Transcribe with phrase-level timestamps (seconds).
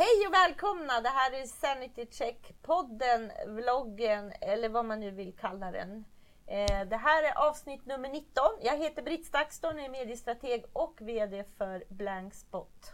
[0.00, 1.00] Hej och välkomna!
[1.00, 6.04] Det här är Sanity Check-podden, vloggen eller vad man nu vill kalla den.
[6.46, 8.44] Eh, det här är avsnitt nummer 19.
[8.62, 12.92] Jag heter Britt Stakston, är mediestrateg och VD för Blankspot.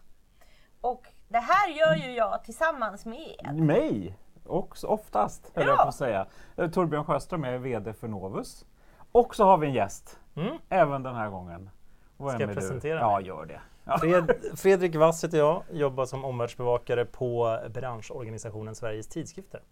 [0.80, 4.18] Och det här gör ju jag tillsammans med Mig!
[4.44, 5.70] Och oftast, höll Ja.
[5.70, 6.26] jag på att säga.
[6.56, 8.64] Eh, Torbjörn Sjöström är VD för Novus.
[9.12, 10.58] Och så har vi en gäst, Mm.
[10.68, 11.70] även den här gången.
[12.16, 12.54] Och Ska jag är du?
[12.60, 13.26] presentera Ja, mig?
[13.26, 13.60] gör det.
[14.00, 19.62] Fred, Fredrik Wass heter jag, jobbar som omvärldsbevakare på branschorganisationen Sveriges tidskrifter.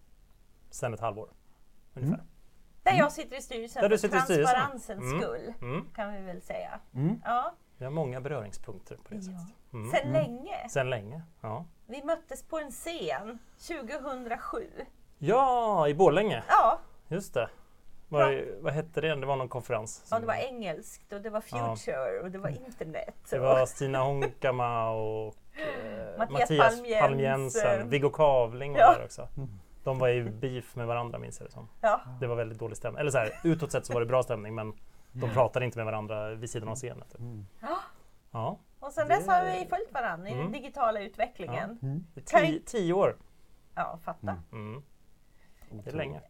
[0.69, 1.29] Sedan ett halvår
[1.93, 2.23] ungefär.
[2.83, 4.55] där jag sitter i styrelsen Där du för sitter i styrelsen.
[4.55, 5.21] transparensens Mm.
[5.21, 5.53] skull.
[5.61, 5.85] Mm.
[5.95, 6.79] Kan vi väl säga.
[6.93, 7.21] Mm.
[7.25, 9.21] Ja, Vi har många beröringspunkter på det Ja.
[9.21, 9.55] sättet.
[9.73, 9.91] Mm.
[9.91, 10.69] sedan länge.
[10.69, 11.21] Sedan länge.
[11.41, 11.65] Ja.
[11.87, 14.69] Vi möttes på en scen 2007.
[15.17, 16.43] ja, i Borlänge.
[16.47, 17.49] Ja, Just det.
[18.07, 19.15] Var, vad hette det?
[19.15, 20.05] Det var någon konferens.
[20.11, 23.15] ja det var engelskt och det var future och det var internet.
[23.29, 27.61] det var Stina Honkama och eh, Mattias Mattias Palm Palm Jensen.
[27.71, 27.89] Jensen.
[27.89, 28.93] Viggo Kavling var Ja.
[28.97, 29.27] där också.
[29.83, 31.69] De var i beef med varandra minns jag det som.
[31.81, 32.01] Ja.
[32.19, 32.99] Det var väldigt dålig stämning.
[32.99, 34.73] Eller så här, utåt sett så var det bra stämning men
[35.11, 37.03] de pratade inte med varandra vid sidan av scenen.
[37.09, 37.21] Typ.
[37.61, 37.77] Ja.
[38.31, 40.51] Ja, Och sen Det- dess har vi följt varandra i den Mm.
[40.51, 41.79] digitala utvecklingen.
[41.79, 43.17] Kan tio, tio år.
[43.75, 44.37] Ja, fatta.
[44.51, 44.83] Mm.
[45.71, 46.21] Det är länge.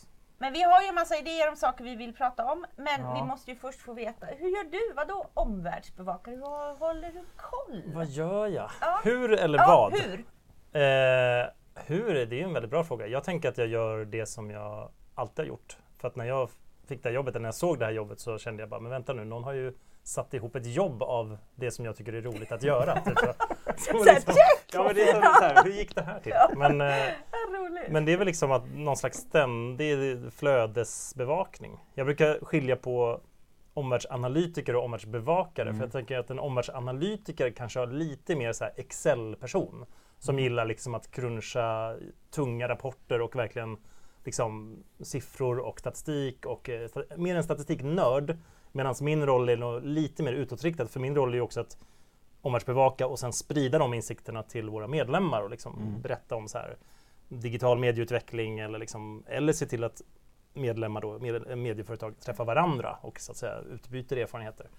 [0.44, 2.66] Men vi har ju en massa idéer om saker vi vill prata om.
[2.76, 3.14] Men Ja.
[3.14, 4.94] vi måste ju först få veta, hur gör du?
[4.96, 6.36] Vadå omvärldsbevakare?
[6.36, 7.84] Hur håller du koll?
[7.94, 8.70] Vad gör jag?
[8.82, 9.00] Ja.
[9.04, 9.94] Hur eller ja, vad?
[10.02, 10.14] hur?
[10.82, 11.46] Eh,
[11.86, 12.26] hur?
[12.26, 13.08] Det är en väldigt bra fråga.
[13.08, 15.78] Jag tänker att jag gör det som jag alltid har gjort.
[15.98, 16.50] För att när jag
[16.88, 18.92] fick det här jobbet, när jag såg det här jobbet så kände jag bara, men
[18.92, 22.22] vänta nu, någon har ju satt ihop ett jobb av det som jag tycker är
[22.22, 23.00] roligt att göra.
[23.06, 23.18] Typ.
[23.78, 24.66] Så, Så här, check!
[24.74, 26.34] ja, men det är som så här, hur gick det här till?
[26.58, 26.88] Men, eh,
[27.32, 27.90] Vad roligt.
[27.90, 31.80] men det är väl liksom att någon slags ständig flödesbevakning.
[31.94, 33.22] Jag brukar skilja på
[33.74, 35.74] omvärldsanalytiker och omvärldsbevakare.
[35.74, 39.86] För jag tänker att en omvärldsanalytiker kanske har lite mer så här Excel-person.
[40.20, 41.96] Som gillar liksom att cruncha
[42.32, 43.78] tunga rapporter och verkligen
[44.24, 46.46] liksom siffror och statistik.
[46.46, 48.38] Och, eh, mer en statistiknörd.
[48.72, 50.88] Medan min roll är nog lite mer utåtriktad.
[50.88, 51.78] För min roll är ju också att
[52.42, 56.78] omvärldsbevaka och sen sprida de insikterna till våra medlemmar och liksom berätta om så här
[57.40, 60.02] digital medieutveckling eller, liksom, eller se till att
[60.54, 64.70] medlemmar, då, med, medieföretag, träffar varandra och så att säga utbyter erfarenheter.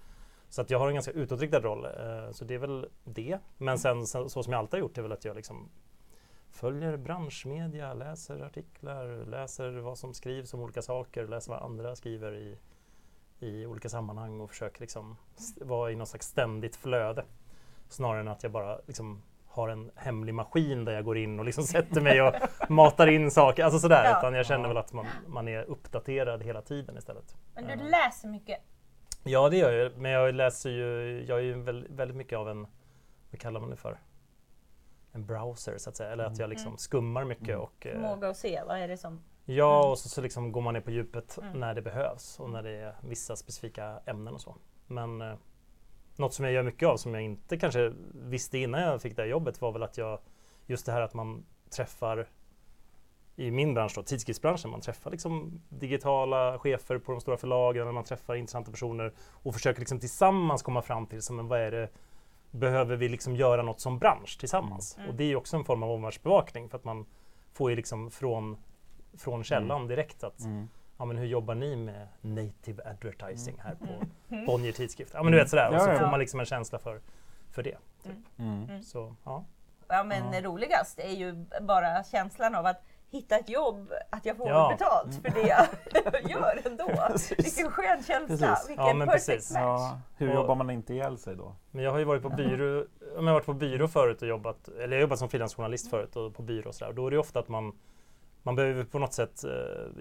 [0.49, 3.39] Så att jag har en ganska utåtriktad roll, eh, så det är väl det.
[3.59, 5.69] Men sen så, så som jag alltid har gjort är väl att jag liksom
[6.51, 12.35] följer branschmedia, läser artiklar, läser vad som skrivs om olika saker, läser vad andra skriver
[12.35, 12.59] i,
[13.39, 15.17] i olika sammanhang och försöker liksom
[15.61, 17.25] vara i något slags ständigt flöde.
[17.89, 19.23] Snarare än att jag bara liksom
[19.55, 22.35] har en hemlig maskin där jag går in och liksom sätter mig och
[22.69, 23.65] matar in saker.
[23.65, 24.05] Alltså sådär.
[24.05, 24.19] Ja.
[24.19, 27.37] Utan jag känner väl att man, man är uppdaterad hela tiden istället.
[27.55, 28.59] Men du läser mycket.
[29.25, 32.67] Ja det gör jag Men jag läser ju, jag är ju väldigt, mycket av en,
[33.31, 33.99] vad kallar man det för?
[35.13, 36.11] En browser så att säga.
[36.11, 39.21] Eller att jag liksom skummar mycket och eh, Förmåga att se, vad är det som...
[39.45, 41.61] Ja, och så, så liksom går man ner på djupet Mm.
[41.61, 44.57] när det behövs och när det är vissa specifika ämnen och så.
[44.87, 45.35] Men eh,
[46.19, 49.23] något som jag gör mycket av som jag inte kanske visste innan jag fick det
[49.23, 50.19] här jobbet var väl att jag
[50.67, 52.29] just det här att man träffar
[53.37, 58.05] i min bransch då, tidskriftsbranschen, man träffar liksom digitala chefer på de stora förlagen, man
[58.05, 61.89] träffar intressanta personer och försöker liksom tillsammans komma fram till som, men vad är det,
[62.51, 64.97] behöver vi liksom göra något som bransch tillsammans?
[64.97, 65.11] Mm.
[65.11, 67.07] Och det är ju också en form av omvärldsbevakning för att man
[67.53, 68.57] får ju liksom från,
[69.19, 70.69] från källan direkt att Mm.
[71.05, 74.07] Ja, men hur jobbar ni med native advertising här på
[74.47, 75.11] Bonnier tidskrift?
[75.15, 77.01] Ja men du vet sådär, och så får man liksom en känsla för,
[77.53, 77.77] för det.
[78.39, 78.83] Mm.
[78.83, 79.45] Så ja.
[79.89, 84.49] Ja men roligast är ju bara känslan av att hitta ett jobb, att jag får
[84.49, 84.77] Ja.
[84.79, 86.89] betalt för det jag gör ändå.
[87.09, 87.39] Precis.
[87.59, 88.69] Vilken skön känsla, Precis.
[88.71, 89.53] vilken Ja, men perfect precis.
[89.53, 89.61] match.
[89.63, 91.55] Ja, hur Och- jobbar man inte ihjäl sig då?
[91.71, 92.85] Men jag har ju varit på byrå,
[93.17, 95.91] om jag har varit på byrå förut och jobbat, eller jag har jobbat som frilansjournalist
[95.91, 96.93] förut och på byrå och sådär.
[96.93, 97.73] Då är det ofta att man
[98.47, 99.51] man behöver på något sätt eh,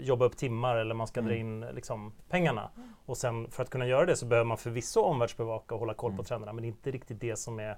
[0.03, 2.69] jobba upp timmar eller man ska dra in liksom, pengarna.
[3.05, 6.17] Och sen för att kunna göra det så behöver man förvisso omvärldsbevaka och hålla koll
[6.17, 6.53] på trenderna.
[6.53, 7.77] Men det är inte riktigt det som är,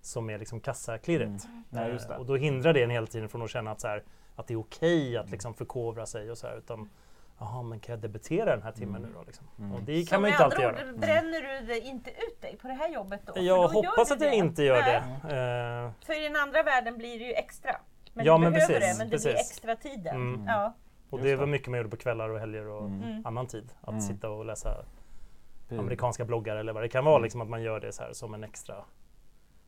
[0.00, 1.42] som är liksom kassaklirret.
[1.70, 2.14] Nej, just det.
[2.14, 4.02] Eh, Och då hindrar det en hela tiden från att känna att, så här,
[4.36, 6.90] att det är okej att liksom förkovra sig och så här, utan
[7.38, 9.22] Jaha, men kan jag debitera den här timmen nu då?
[9.26, 9.72] Liksom?
[9.74, 10.92] Och det Så kan man ju inte alltid andra göra.
[10.92, 13.32] ord, bränner du inte ut dig på det här jobbet då?
[13.42, 14.36] Jag då hoppas att jag det.
[14.36, 15.36] inte gör Nej, det.
[15.36, 17.76] Eh, För i den andra världen blir det ju extra.
[18.14, 20.16] Men Ja, du men behöver precis, det, men det blir extra tiden.
[20.16, 20.46] Mm.
[20.46, 20.72] Ja.
[21.10, 23.22] och det var mycket man gjorde på kvällar och helger och Mm.
[23.26, 23.72] annan tid.
[23.80, 24.00] Att Mm.
[24.00, 24.84] sitta och läsa
[25.70, 27.18] amerikanska bloggar eller vad det kan vara.
[27.18, 28.74] Liksom att man gör det så här som en extra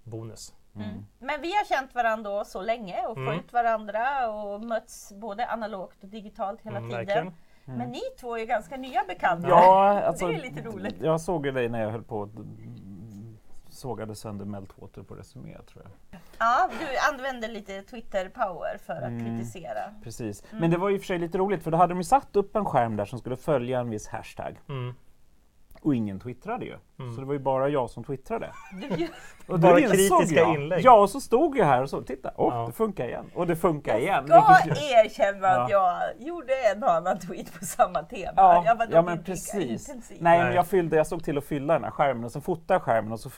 [0.02, 0.54] bonus.
[0.76, 0.88] Mm.
[1.18, 3.28] Men vi har känt varandra så länge och Mm.
[3.32, 7.32] följt varandra och mötts både analogt och digitalt hela Mm, tiden.
[7.64, 9.48] Men ni två är ganska nya bekanta.
[9.48, 10.96] Ja, alltså, det är lite roligt.
[11.00, 12.28] Jag såg ju dig när jag höll på
[13.76, 16.20] sågade sönder Meltwater på Resumé tror jag.
[16.38, 19.24] Ja, du använder lite Twitter-power för att Mm.
[19.38, 19.94] kritisera.
[20.02, 20.42] Precis.
[20.50, 20.60] Mm.
[20.60, 22.56] Men det var och för sig lite roligt för då hade de ju satt upp
[22.56, 24.60] en skärm där som skulle följa en viss hashtag.
[24.68, 24.94] Mm.
[25.82, 26.74] Och ingen twittrade ju.
[26.98, 27.14] Mm.
[27.14, 28.50] Så det var ju bara jag som twittrade.
[29.48, 30.84] Och Bara kritiska jag, inlägg.
[30.84, 32.66] Ja, och så stod jag här och så, titta, åh, Ja.
[32.66, 33.24] det funkar igen.
[33.34, 34.26] Och det funkar igen.
[34.26, 38.32] ska vilket ju- erkänna att jag gjorde en och annan tweet på samma tema.
[38.36, 39.88] Ja, jag var ja men precis.
[39.88, 40.16] intensiv.
[40.20, 40.56] Nej, men Nej.
[40.56, 43.12] jag, fyllde, jag såg till att fylla den här skärmen och så fotade jag skärmen
[43.12, 43.30] och så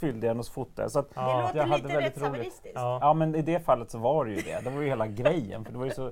[0.00, 0.90] fyllde jag den och så fotade jag.
[0.90, 2.66] Så att, Det Ja, låter jag hade lite väldigt roligt.
[2.74, 2.98] Ja.
[3.00, 4.64] Ja men i det fallet så var det ju det.
[4.64, 5.64] Det var ju hela grejen.
[5.64, 6.04] För det var ju så,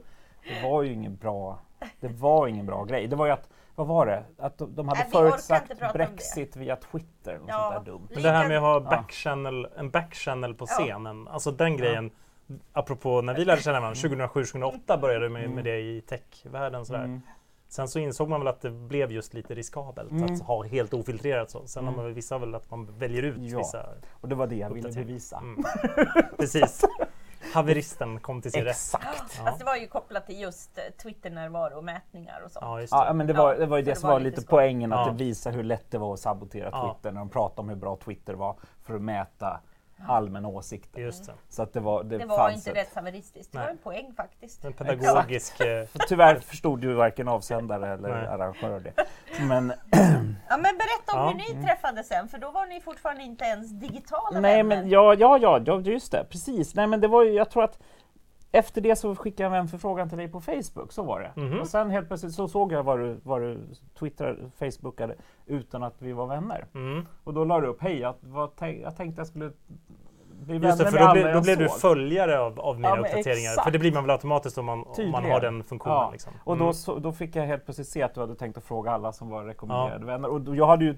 [0.49, 1.59] det var ju ingen bra,
[2.01, 3.07] det var ingen bra grej.
[3.07, 4.25] Det var ju att, vad var det?
[4.39, 5.93] Att de, de hade Nej, förutsagt.
[5.93, 7.39] Brexit via Twitter.
[7.39, 7.71] Och Ja.
[7.73, 8.09] sånt där dumt.
[8.15, 8.81] Men det här med att ha Ja.
[8.81, 10.75] backchannel, en backchannel på Ja.
[10.85, 12.11] scenen, alltså den grejen.
[12.73, 15.55] Apropå när vi lärde känna varandra, 2007-2008 började vi med, Mm.
[15.55, 16.87] med det i techvärlden.
[16.87, 17.05] Sådär.
[17.05, 17.21] Mm.
[17.69, 20.25] Sen så insåg man väl att det blev just lite riskabelt Mm.
[20.35, 21.67] att ha helt ofiltrerat så.
[21.67, 21.97] Sen har Mm.
[21.97, 23.59] man väl vissa väl att man väljer ut Ja.
[23.59, 23.87] vissa.
[24.21, 25.39] Och det var det jag ville bevisa.
[25.39, 25.65] Mm.
[26.39, 26.85] Precis.
[27.53, 28.71] Haveristen kom till sin rätt.
[28.71, 29.05] Exakt.
[29.39, 29.47] Ja.
[29.47, 32.63] Alltså det var ju kopplat till just eh, Twitter-närvaro och mätningar och sånt.
[32.65, 32.97] Ja, just det.
[33.07, 34.51] Ja, men det var, det var ju det det som var var lite skoj.
[34.51, 35.13] poängen, att Ja.
[35.13, 36.95] det visar hur lätt det var att sabotera Ja.
[36.95, 39.61] Twitter när de pratade om hur bra Twitter var för att mäta
[40.09, 41.01] allmänna åsikter.
[41.01, 41.33] Just det.
[41.49, 43.53] Så att det var, det Det var fanns inte ett- rättshaveristiskt.
[43.53, 44.65] Det var en poäng faktiskt.
[44.65, 45.61] En pedagogisk...
[45.61, 48.27] eh, Tyvärr förstod ju varken avsändare eller Nej.
[48.27, 48.93] arrangör det.
[49.49, 49.73] Men,
[50.49, 51.29] Ja, men berätta om Ja.
[51.29, 54.77] hur ni träffades sen, för då var ni fortfarande inte ens digitala nej vänner.
[54.77, 56.75] men ja, ja, ja, ja, just det, precis.
[56.75, 57.79] Nej men det var ju, jag tror att
[58.53, 61.41] efter det så skickade jag en förfrågan till dig på Facebook, så var det.
[61.41, 61.61] Mhm.
[61.61, 63.59] Och sen helt plötsligt så såg jag vad du, vad du
[63.99, 65.15] twittrade, facebookade
[65.47, 66.67] utan att vi var vänner.
[66.75, 67.07] Mm.
[67.25, 68.15] Och då la du upp, hej, jag,
[68.57, 69.53] tänk, jag tänkte jag skulle
[70.43, 72.97] bli vänner Just det, för då, jag då blev du följare av, av mina Ja,
[72.97, 73.51] uppdateringar.
[73.51, 73.65] exakt.
[73.65, 75.97] För det blir man väl automatiskt om man, om man har den funktionen.
[75.97, 76.11] Ja.
[76.13, 76.33] Liksom.
[76.45, 76.75] Och då, Mm.
[76.75, 79.29] så, då fick jag helt plötsligt se att du hade tänkt att fråga alla som
[79.31, 80.29] var rekommenderade vänner.
[80.29, 80.97] Och då, jag hade ju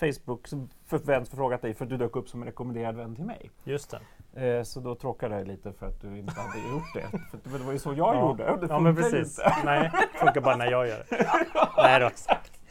[0.00, 0.48] Facebook
[0.86, 3.50] förfrågat dig för att du dök upp som en rekommenderad vän till mig.
[3.64, 3.94] Just
[4.34, 4.56] det.
[4.56, 7.08] Eh, så då tråkade jag lite för att du inte hade gjort det.
[7.50, 8.20] För det var ju så jag Ja.
[8.28, 8.56] gjorde.
[8.60, 9.38] Det Ja men precis.
[9.38, 9.56] inte.
[9.64, 11.26] Nej, det funkar bara när jag gör det.
[11.76, 12.10] Nej då.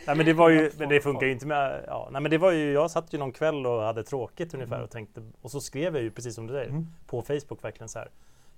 [0.07, 2.37] Nej men det var ju, men det funkar ju inte med, ja, nej men det
[2.37, 4.83] var ju, jag satt ju någon kväll och hade tråkigt ungefär Mm.
[4.83, 6.87] och tänkte, och så skrev jag ju precis som du säger, Mm.
[7.07, 8.09] på Facebook verkligen så här.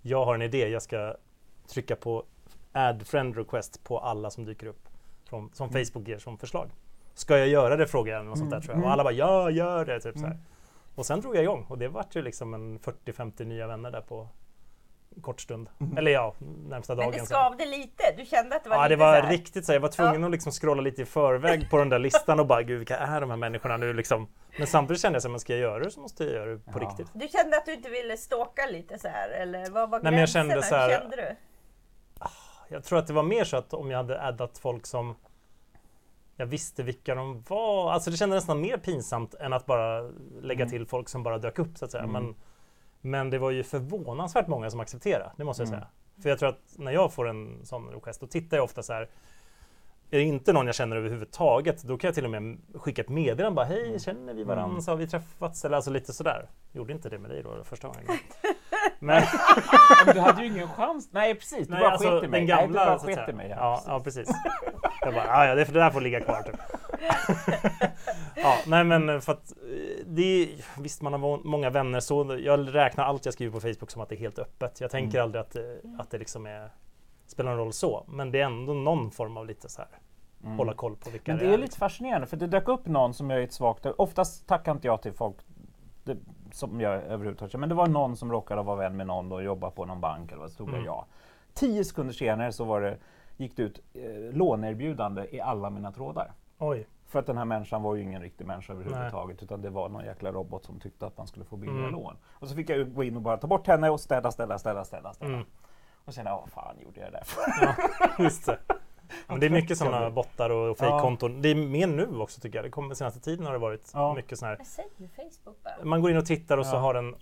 [0.02, 1.16] Jag har en idé, jag ska
[1.68, 2.24] trycka på
[2.72, 4.88] add friend request på alla som dyker upp
[5.30, 5.86] från, som Mm.
[5.86, 6.70] Facebook ger som förslag.
[7.22, 7.88] Ska jag göra det?
[7.88, 8.62] frågade jag eller något sånt där Mm.
[8.66, 8.80] tror jag.
[8.80, 8.92] Och Mm.
[8.94, 10.00] alla bara ja, gör det.
[10.00, 10.28] Typ så här.
[10.34, 10.44] Mm.
[10.96, 14.02] Och sen drog jag igång och det vart ju liksom en 40-50 nya vänner där
[14.02, 14.28] på
[15.22, 15.70] kort stund.
[15.80, 15.98] Mm.
[15.98, 16.36] Eller ja,
[16.68, 17.12] närmsta Men dagen.
[17.12, 17.26] det sen.
[17.26, 18.04] skavde lite.
[18.18, 19.32] Du kände att det var Ja, lite det var så här.
[19.32, 19.74] riktigt så.
[19.74, 22.64] Jag var tvungen att liksom scrolla lite i förväg på den där listan och bara,
[22.64, 24.28] gud vilka är de här människorna nu liksom?
[24.58, 26.58] Men samtidigt kände jag här, men ska jag göra det så måste jag göra det
[26.58, 26.88] på Ja.
[26.90, 27.08] riktigt.
[27.14, 30.14] Du kände att du inte ville stalka lite så här eller vad var Nej, men
[30.14, 30.50] jag gränserna?
[30.50, 31.36] kände så här- Hur kände du?
[32.70, 35.16] Jag tror att det var mer så att om jag hade addat folk som
[36.42, 37.92] jag visste vilka de var.
[37.92, 40.02] Alltså det kändes nästan mer pinsamt än att bara
[40.42, 40.70] lägga Mm.
[40.70, 42.04] till folk som bara dök upp så att säga.
[42.04, 42.14] Mm.
[42.24, 42.36] Men,
[43.02, 45.80] men det var ju förvånansvärt många som accepterade, det måste jag Mm.
[45.80, 45.88] säga.
[46.22, 48.94] För jag tror att när jag får en sån request, då tittar jag ofta så
[48.94, 49.10] här.
[50.14, 53.10] Är det inte någon jag känner överhuvudtaget, då kan jag till och med skicka ett
[53.10, 54.70] meddelande bara Hej, känner vi varandra?
[54.72, 54.82] Mm.
[54.82, 55.66] Så har vi träffats?
[55.66, 56.50] Eller alltså lite sådär.
[56.72, 58.06] Gjorde inte det med dig då första gången?
[59.00, 59.24] Men,
[60.14, 61.10] du hade ju ingen chans.
[61.12, 62.40] Nej precis, du Nej, bara alltså, sket i mig.
[62.40, 63.50] den gamla, Nej, du bara sket i mig.
[63.50, 64.30] Ja, ja, precis.
[65.02, 66.42] Jag bara, ja, ja, det, det där får ligga kvar.
[66.42, 66.56] Typ.
[68.36, 70.50] ja, nej men för att eh, det är,
[70.82, 72.38] visst man har må- många vänner så.
[72.40, 74.82] Jag räknar allt jag skriver på Facebook som att det är helt öppet.
[74.82, 75.24] Jag tänker Mm.
[75.24, 75.56] aldrig att,
[76.02, 76.70] att det liksom är,
[77.28, 78.06] spelar någon roll så.
[78.08, 79.90] Men det är ändå någon form av lite så här,
[80.44, 80.58] Mm.
[80.58, 81.62] hålla koll på vilka Men det det är är.
[81.62, 83.86] lite fascinerande för det dök upp någon som jag är ett svagt...
[83.86, 85.36] Oftast tackar inte jag till folk
[86.04, 86.18] det,
[86.52, 89.72] som jag överhuvudtaget Men det var någon som råkade vara vän med någon och jobba
[89.72, 90.86] på någon bank eller vad stod det Mm.
[90.86, 91.06] ja.
[91.54, 92.98] Tio sekunder senare så var det,
[93.38, 94.02] gick det ut eh,
[94.38, 96.32] låneerbjudande i alla mina trådar.
[96.60, 99.90] Oj, För att den här människan var ju ingen riktig människa överhuvudtaget utan det var
[99.90, 101.92] någon jäkla robot som tyckte att man skulle få billiga Mm.
[101.92, 102.18] lån.
[102.32, 104.84] Och så fick jag gå in och bara ta bort henne och städa, städa, städa,
[104.86, 105.14] städa.
[105.14, 105.32] städa.
[105.34, 105.46] Mm.
[106.06, 107.42] Och sen, ja fan gjorde jag det där för?
[107.62, 108.58] ja, just det.
[109.28, 111.42] Men det är mycket sådana bottar och fejkkonton.
[111.42, 112.66] Det är mer nu också tycker jag.
[112.66, 114.14] Det kommer senaste tiden har det varit Ja.
[114.14, 115.74] mycket sådana här säger Facebook bara?
[115.86, 116.80] Man går in och tittar och så Ja.
[116.80, 117.16] har den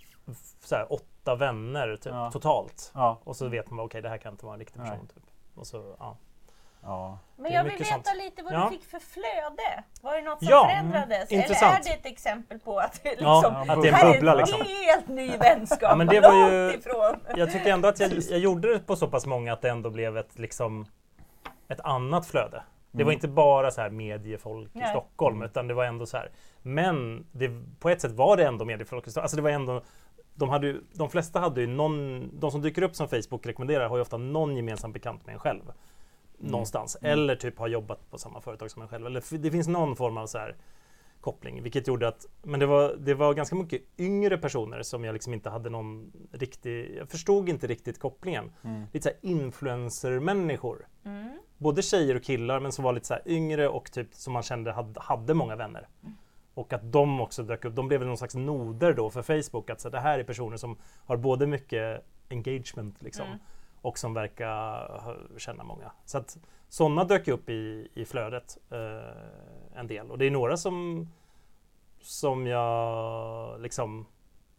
[0.64, 2.32] så här, åtta vänner typ, Ja.
[2.32, 2.92] totalt.
[2.96, 5.08] Ja, Och så vet man okej det här kan inte vara en riktig person.
[5.08, 5.24] Typ.
[5.56, 6.18] Och så, ja.
[6.84, 7.18] ja.
[7.38, 8.08] Men jag vill veta sånt.
[8.18, 8.70] lite vad Ja.
[8.72, 9.84] du fick för flöde.
[10.02, 11.32] Var det något som Ja, förändrades?
[11.32, 13.94] mm, Eller är det ett exempel på att det liksom, Ja, att det är en
[13.94, 14.62] här bubbla är en liksom.
[14.66, 15.80] helt ny vänskap?
[15.82, 17.20] Ja, men det var ju- långt ifrån.
[17.38, 19.90] Jag tycker ändå att jag, jag gjorde det på så pass många att det ändå
[19.90, 20.86] blev ett, liksom,
[21.70, 22.64] ett annat flöde.
[22.92, 23.18] Det var Mm.
[23.18, 24.90] inte bara så här mediefolk i Nej.
[24.90, 25.46] Stockholm Mm.
[25.50, 26.32] utan det var ändå så här.
[26.62, 27.50] Men det,
[27.80, 29.24] på ett sätt var det ändå mediefolk i Stockholm.
[29.24, 29.82] Alltså det var ändå
[30.36, 33.90] de, hade ju, de flesta hade ju någon, de som dyker upp som Facebook rekommenderar
[33.90, 35.62] har ju ofta någon gemensam bekant med en själv.
[36.38, 36.98] Någonstans.
[37.02, 37.12] Mm.
[37.14, 39.06] Eller typ har jobbat på samma företag som en själv.
[39.06, 40.56] Eller f- det finns någon form av så här
[41.22, 41.64] koppling.
[41.64, 45.34] Vilket gjorde att, men det var, det var ganska mycket yngre personer som jag liksom
[45.34, 48.52] inte hade någon riktig, jag förstod inte riktigt kopplingen.
[48.62, 48.84] Mm.
[48.94, 50.88] Lite såhär influencer-människor.
[51.04, 51.40] Mm.
[51.58, 54.44] Både tjejer och killar men som var lite så här yngre och typ som man
[54.44, 55.88] kände hade, hade många vänner.
[56.54, 59.70] Och att de också dök upp, de blev någon slags noder då för Facebook.
[59.70, 63.40] Att så det här är personer som har både mycket engagement liksom, Mm.
[63.82, 65.92] och som verkar känna många.
[66.06, 66.38] Så att
[66.70, 68.78] sådana dök upp i, i flödet eh,
[69.80, 70.12] en del.
[70.12, 71.08] Och det är några som,
[72.02, 74.06] som jag liksom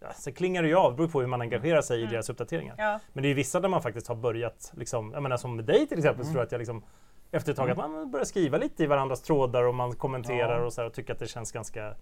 [0.03, 2.13] Ja, sen klingar det ju av, det beror på hur man engagerar sig i Mm.
[2.13, 2.75] deras uppdateringar.
[2.79, 3.01] Ja.
[3.13, 5.87] Men det är vissa där man faktiskt har börjat, liksom, jag menar som med dig
[5.87, 6.83] till exempel, så tror jag att jag liksom
[7.31, 10.65] efter ett tag att man börjar skriva lite i varandras trådar och man kommenterar Ja.
[10.67, 11.95] och så här, och tycker att det känns ganska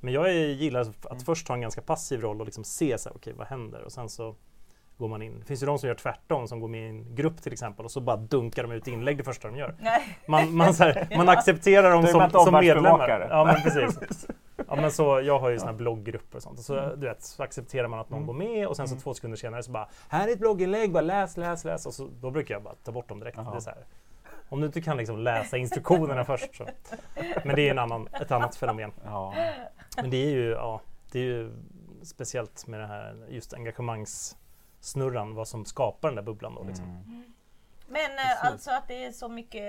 [0.00, 1.20] Men jag är, gillar att Mm.
[1.20, 3.82] först ha en ganska passiv roll och liksom se så här, okej vad händer?
[3.82, 4.34] Och sen så
[4.98, 5.38] går man in.
[5.38, 7.84] Det finns ju de som gör tvärtom, som går med i en grupp till exempel
[7.84, 9.74] och så bara dunkar de ut inlägg det första de gör.
[9.80, 10.18] Nej.
[10.28, 13.26] Man, man, så här, man accepterar dem som, som medlemmar.
[13.30, 14.26] Ja men precis.
[14.68, 16.58] Ja, men så, jag har ju såna här blogggrupper och sånt.
[16.58, 18.26] Och så, du vet, så accepterar man att någon Mm.
[18.26, 19.02] går med och sen så Mm.
[19.02, 21.86] två sekunder senare så bara Här är ett blogginlägg, bara läs, läs, läs.
[21.86, 23.36] Och så, då brukar jag bara ta bort dem direkt.
[23.36, 23.78] Det är så här.
[24.48, 26.66] Om du inte kan liksom läsa instruktionerna först så.
[27.44, 28.92] Men det är en annan, ett annat fenomen.
[29.04, 29.34] Ja.
[29.96, 30.80] Men det är ju, ja,
[31.12, 31.50] det är ju
[32.02, 33.52] speciellt med det här just
[34.84, 36.84] engagemangssnurran, vad som skapar den där bubblan då liksom.
[36.84, 37.24] Mm.
[37.86, 38.44] Men eh, Precis.
[38.50, 39.62] alltså att det är så mycket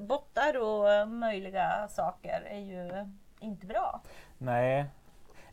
[0.00, 3.06] eh, bottar och möjliga saker är ju
[3.40, 4.00] inte bra.
[4.38, 4.86] Nej.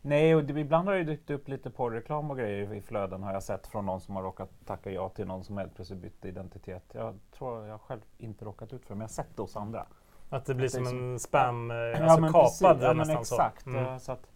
[0.04, 3.32] Nej, och det, ibland har det dykt upp lite porrreklam och grejer i flöden har
[3.32, 6.28] jag sett från någon som har råkat tacka ja till någon som helt plötsligt bytte
[6.28, 6.84] identitet.
[6.92, 9.56] Jag tror jag själv inte råkat ut för det, men jag har sett det hos
[9.56, 9.86] andra.
[10.30, 12.62] Att det blir Att det som som- en spam, eh, Ja, alltså men kapad precis.
[12.62, 13.62] ja, men nästan exakt.
[13.64, 13.70] så.
[13.70, 14.00] Mm.
[14.00, 14.26] så att,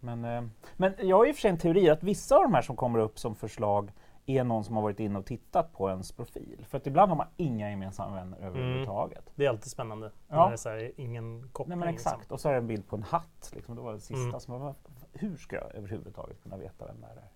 [0.00, 0.42] men, eh,
[0.76, 2.76] men jag har i och för sig en teori att vissa av de här som
[2.76, 3.90] kommer upp som förslag
[4.26, 6.64] är någon som har varit inne och tittat på ens profil.
[6.68, 9.30] För att ibland har man inga gemensamma vänner överhuvudtaget.
[9.34, 10.10] Det är alltid spännande.
[10.28, 10.36] Ja.
[10.36, 11.78] När det är så här, ingen koppling.
[11.78, 12.18] Nej men exakt.
[12.18, 12.34] Liksom.
[12.34, 13.50] Och så är det en bild på en hatt.
[13.54, 13.76] Liksom.
[13.76, 14.40] Det var det sista Mm.
[14.40, 14.74] som var,
[15.12, 17.28] Hur ska jag överhuvudtaget kunna veta vem det här är?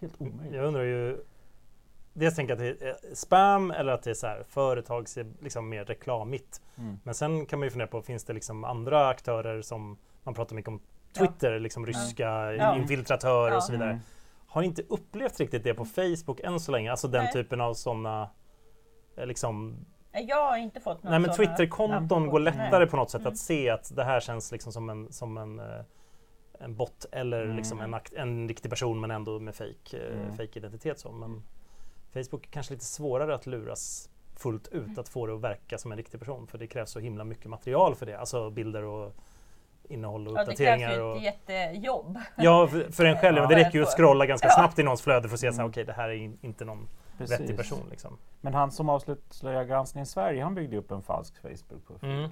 [0.00, 0.54] Helt omöjligt.
[0.54, 1.24] Jag undrar ju
[2.12, 5.68] Dels tänker jag att det är spam eller att det är så här, företags, liksom
[5.68, 6.62] mer reklamigt.
[6.76, 6.98] Mm.
[7.04, 10.56] Men sen kan man ju fundera på, finns det liksom andra aktörer som man pratar
[10.56, 10.80] mycket om
[11.18, 12.76] Twitter, liksom ryska Ja.
[12.76, 13.56] infiltratörer Ja.
[13.56, 13.90] och så vidare.
[13.90, 14.02] Mm.
[14.46, 17.32] Har inte upplevt riktigt det på Facebook än så länge, alltså den Nej.
[17.32, 18.30] typen av sådana
[19.16, 19.76] liksom
[20.12, 22.86] Eh, Jag har inte fått några Nej men Twitterkonton går lättare Nej.
[22.88, 23.32] på något sätt Mm.
[23.32, 25.66] att se att det här känns liksom som en, som en, eh,
[26.60, 27.56] en bot eller Mm.
[27.56, 30.36] liksom en, en riktig person men ändå med fake, eh, Mm.
[30.36, 30.98] fake identitet.
[31.00, 31.12] Så.
[31.12, 31.42] Men
[32.14, 34.98] Facebook är kanske lite svårare att luras fullt ut Mm.
[34.98, 37.46] att få det att verka som en riktig person för det krävs så himla mycket
[37.46, 38.18] material för det.
[38.18, 39.14] Alltså bilder och
[39.88, 40.92] innehåll och Ja, det krävs uppdateringar.
[40.94, 42.18] ju och, ett jättejobb.
[42.36, 43.36] ja, för, för en själv.
[43.36, 43.42] Ja.
[43.42, 44.54] men det räcker ju att scrolla ganska Ja.
[44.54, 45.66] snabbt i någons flöde för att se att Mm.
[45.66, 46.88] okej det här är in, inte någon
[47.18, 47.40] Precis.
[47.40, 47.86] vettig person.
[47.90, 48.18] Liksom.
[48.40, 52.10] Men han som avslöjade Granskning Sverige, han byggde upp en falsk Facebook-profil.
[52.10, 52.30] Mm.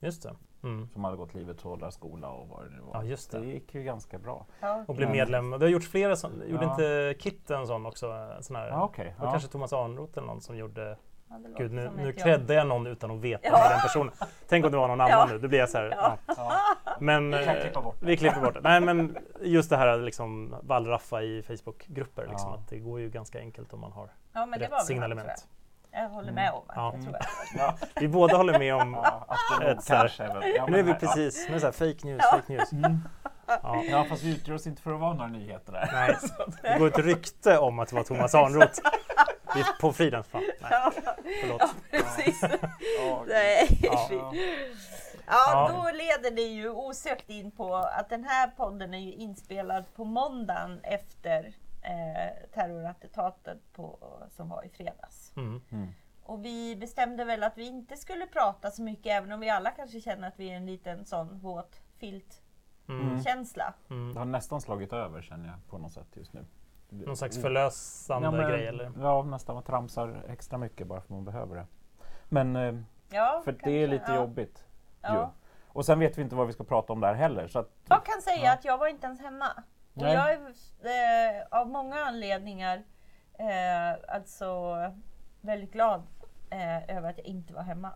[0.00, 0.34] Just det.
[0.62, 0.88] Mm.
[0.92, 2.94] Som hade gått Livets Hårdarskola och vad det nu var.
[2.94, 3.38] Ja, just det.
[3.40, 4.46] det gick ju ganska bra.
[4.60, 4.84] Ja.
[4.88, 5.50] Och blev medlem.
[5.50, 6.44] Det har gjort flera sådana.
[6.44, 6.70] Gjorde Ja.
[6.70, 8.06] inte Kit en sån också?
[8.10, 9.14] En sån här, Ja, okej.
[9.18, 10.96] Det var kanske Thomas Arnroth eller någon som gjorde...
[11.30, 13.62] Ja, det Gud, nu, nu ett creddar jag någon utan att veta Ja.
[13.68, 14.12] det den personen.
[14.48, 15.26] Tänk om det var någon annan Ja.
[15.30, 15.38] nu.
[15.38, 15.90] Då blir jag så här...
[15.96, 16.16] Ja.
[16.36, 16.52] Ja.
[17.00, 18.06] Men Vi kan klippa bort det.
[18.06, 18.60] vi klipper bort det.
[18.60, 22.26] Nej, men just det här liksom wallraffa i Facebookgrupper.
[22.26, 22.56] Liksom, Ja.
[22.58, 24.86] att det går ju ganska enkelt om man har Ja, men det var rätt tror
[24.86, 25.28] signalement.
[25.90, 26.92] Jag Jag håller med om att Ja.
[26.94, 27.26] jag tror att
[27.58, 28.94] Ja, Vi båda håller med om...
[29.04, 30.22] ja, Astrid Ett så här- kanske.
[30.38, 31.44] Men, ja, Nu är vi här- precis...
[31.48, 32.36] Nu är det så här fake news, Ja.
[32.38, 32.72] fake news.
[32.72, 32.98] Mm.
[33.46, 33.84] Ja.
[33.88, 35.90] Ja, fast vi utger oss inte för att vara några nyheter där.
[35.92, 36.16] Nej,
[36.62, 38.80] det går ett rykte om att det var Thomas Arnroth.
[39.54, 40.42] Vi är på Fridens fan.
[40.60, 40.92] Nej, Ja,
[41.40, 41.60] förlåt.
[41.62, 42.42] ja precis.
[42.98, 43.24] Ja.
[43.28, 43.78] Nej.
[43.82, 44.32] Ja.
[45.26, 45.70] Ja.
[45.74, 50.04] Då leder det ju osökt in på att den här podden är ju inspelad på
[50.04, 53.98] måndagen efter eh, terrorattentatet på,
[54.36, 55.32] som var i fredags.
[55.36, 55.60] Mm.
[55.72, 55.88] Mm.
[56.22, 59.70] Och vi bestämde väl att vi inte skulle prata så mycket även om vi alla
[59.70, 62.42] kanske känner att vi är en liten sån våt filtkänsla.
[62.88, 63.18] Mm.
[63.90, 64.14] Mm.
[64.14, 66.44] Det har nästan slagit över känner jag på något sätt just nu.
[66.88, 68.92] Det Någon slags förlösande Ja, men- grej eller?
[69.00, 71.66] Ja, nästan man tramsar extra mycket bara för man behöver det.
[72.28, 72.74] Men eh,
[73.10, 73.70] Ja, för det kanske.
[73.70, 74.14] är lite ja.
[74.14, 74.64] jobbigt.
[75.02, 75.14] Ja.
[75.14, 75.26] Ju.
[75.68, 77.48] Och sen vet vi inte vad vi ska prata om där heller.
[77.48, 78.52] Så att, Jag kan säga Ja.
[78.52, 79.46] att jag var inte ens hemma.
[79.94, 80.14] Och Nej.
[80.14, 80.38] jag är
[81.40, 82.82] eh, av många anledningar
[83.38, 84.74] eh, alltså
[85.40, 86.02] väldigt glad
[86.50, 87.92] eh, över att jag inte var hemma.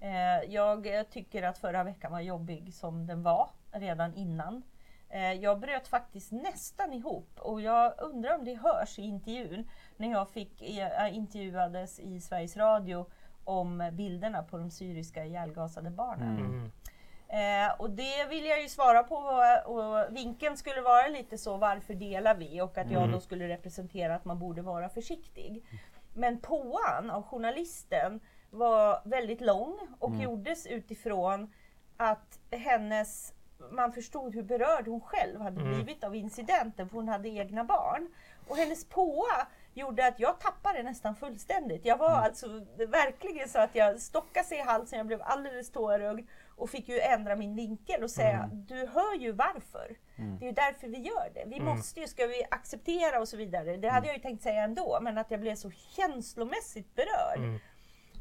[0.00, 4.62] Eh, jag tycker att förra veckan var jobbig som den var redan innan.
[5.08, 10.10] Eh, jag bröt faktiskt nästan ihop och jag undrar om det hörs i intervjun när
[10.10, 13.06] jag fick, eh, intervjuades i Sveriges Radio
[13.44, 16.38] om bilderna på de syriska ihjälgasade barnen.
[16.38, 16.50] Mm.
[16.50, 16.70] Mm.
[17.28, 19.16] Eh, och det vill jag ju svara på
[19.66, 23.12] och, vinkeln skulle vara lite så varför delar vi och att jag Mm.
[23.12, 25.64] då skulle representera att man borde vara försiktig.
[26.14, 30.20] Men påan av journalisten var väldigt lång och Mm.
[30.20, 31.52] gjordes utifrån
[31.96, 33.34] att hennes
[33.70, 35.74] man förstod hur berörd hon själv hade Mm.
[35.74, 38.08] blivit av incidenten för hon hade egna barn.
[38.48, 41.84] Och hennes påa gjorde att jag tappade nästan fullständigt.
[41.84, 42.22] Jag var Mm.
[42.22, 42.46] alltså
[42.88, 47.00] verkligen så att jag stockade sig i halsen, jag blev alldeles tårögd och fick ju
[47.00, 48.64] ändra min vinkel och säga Mm.
[48.66, 49.96] du hör ju varför.
[50.16, 51.44] Det är ju därför vi gör det.
[51.46, 51.74] Vi Mm.
[51.76, 53.76] måste ju, ska vi acceptera och så vidare.
[53.76, 57.60] Det hade jag ju tänkt säga ändå, men att jag blev så känslomässigt berörd.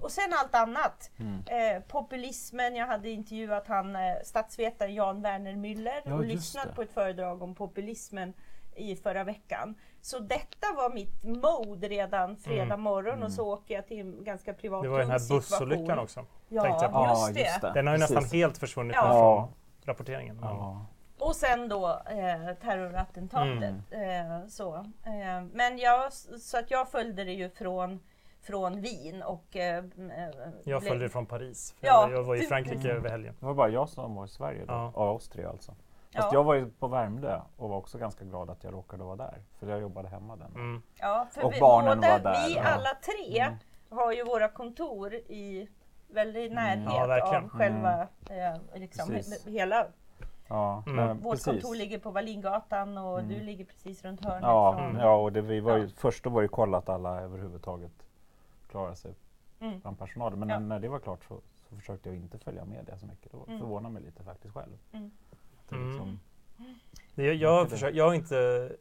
[0.01, 0.05] Mm.
[0.05, 1.12] Och sen allt annat.
[1.46, 6.74] Eh, populismen, jag hade intervjuat han eh, statsvetaren Jan Werner Müller Ja, och lyssnat det.
[6.75, 8.34] på ett föredrag om populismen
[8.75, 9.75] i förra veckan.
[10.01, 14.53] Så detta var mitt mode redan fredag morgon och så åker jag till en ganska
[14.53, 14.91] privat Mm.
[14.91, 16.25] Det var den här bussolyckan också.
[16.50, 17.72] Ja, just, just det.
[17.74, 18.15] Den har ju Precis.
[18.15, 19.12] nästan helt försvunnit Ja.
[19.13, 19.53] från
[19.86, 20.39] rapporteringen.
[20.41, 20.86] Ja.
[21.20, 23.74] Och sen då eh, terrorattentatet.
[23.91, 24.41] Mm.
[24.41, 24.75] Eh, så.
[25.03, 28.00] Eh, men jag, så att jag följde det ju från,
[28.41, 29.55] från Wien och...
[29.55, 29.83] Eh, eh,
[30.63, 31.75] Jag följde från Paris.
[31.79, 32.98] För Ja, jag, jag var i Frankrike Mm.
[32.98, 33.36] över helgen.
[33.39, 34.91] Det var bara jag som var i Sverige då, Ja.
[34.95, 35.12] ja.
[35.12, 35.71] oss tre alltså.
[36.15, 36.29] Fast Ja.
[36.33, 39.41] jag var ju på Värmdö och var också ganska glad att jag råkade vara där.
[39.60, 40.51] För jag jobbade hemma den.
[40.55, 40.81] Mm.
[41.00, 43.53] Ja, för Och vi, barnen båda, var där, vi alla tre Mm.
[43.89, 45.67] har ju våra kontor i
[46.07, 49.86] väldigt närhet Ja, av själva eh, liksom, he- hela.
[50.48, 50.95] Ja, Mm.
[51.05, 51.45] men Vårt precis.
[51.45, 53.29] kontor ligger på Wallingatan och Mm.
[53.33, 54.41] du ligger precis runt hörnet.
[54.43, 55.89] Ja, från, ja och det, vi var ju, Ja.
[55.98, 57.91] först då var ju koll att alla överhuvudtaget
[58.71, 59.15] klarade sig
[59.59, 59.79] Mm.
[59.79, 60.39] bland personalen.
[60.39, 60.59] Men Ja.
[60.59, 63.31] när det var klart så, så försökte jag inte följa med det så mycket.
[63.31, 63.59] Det Mm.
[63.59, 64.77] förvånar mig lite faktiskt själv.
[64.91, 65.11] Mm.
[65.69, 66.19] Det liksom,
[67.15, 67.69] Jag, jag, Inte det.
[67.69, 68.71] försöker, jag, har inte,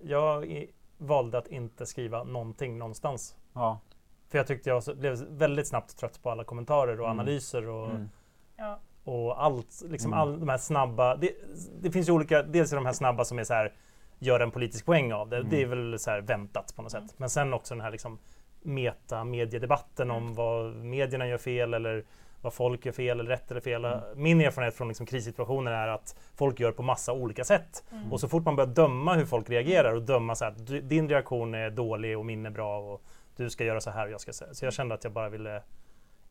[0.00, 3.36] jag i- valde att inte skriva någonting någonstans.
[3.52, 3.80] ja.
[4.28, 7.18] För jag tyckte jag blev väldigt snabbt trött på alla kommentarer och Mm.
[7.20, 8.08] analyser och, Mm.
[8.56, 8.78] Ja.
[9.04, 9.82] och allt.
[9.88, 10.20] Liksom Mm.
[10.20, 11.16] all, de här snabba.
[11.16, 11.32] Det,
[11.80, 13.72] det finns ju olika, dels är de här snabba som är så här,
[14.18, 15.36] gör en politisk poäng av det.
[15.36, 15.50] Mm.
[15.50, 17.14] Det är väl så här väntat på något sätt.
[17.18, 18.18] Men sen också den här liksom
[18.62, 22.04] meta-mediedebatten om vad medierna gör fel eller
[22.42, 23.84] vad folk gör fel eller rätt eller fel.
[23.84, 24.00] Mm.
[24.14, 27.84] Min erfarenhet från liksom krissituationer är att folk gör på massa olika sätt.
[27.92, 28.12] Mm.
[28.12, 31.54] Och så fort man börjar döma hur folk reagerar och döma så att din reaktion
[31.54, 33.02] är dålig och min är bra och
[33.36, 34.54] du ska göra så här och jag ska säga.
[34.54, 35.62] Så jag kände att jag bara ville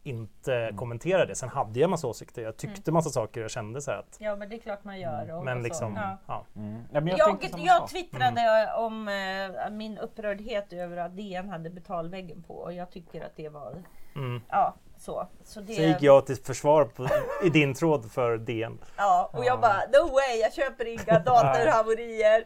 [0.04, 0.78] inte Mm.
[0.78, 1.36] kommentera det.
[1.36, 2.42] Sen hade jag massa åsikter.
[2.42, 4.84] Jag tyckte massa saker och jag kände så här att ja, men det är klart
[4.84, 5.22] man gör.
[5.24, 5.46] Och, Mm.
[5.46, 5.96] men och liksom.
[5.96, 6.18] Ja.
[6.28, 6.46] ja.
[6.56, 6.84] Mm.
[6.94, 12.44] Ja, men jag, Jag, jag twittrade om eh, min upprördhet över att DN hade betalväggen
[12.44, 13.84] på och jag tycker att det var,
[14.16, 14.42] Mm.
[14.50, 15.28] ja så.
[15.44, 17.08] Så, det, Så gick jag till försvar på,
[17.44, 18.78] i din tråd för DN.
[18.98, 19.46] Ja, och Ja.
[19.46, 22.44] jag bara no way, jag köper inga datorhaverier.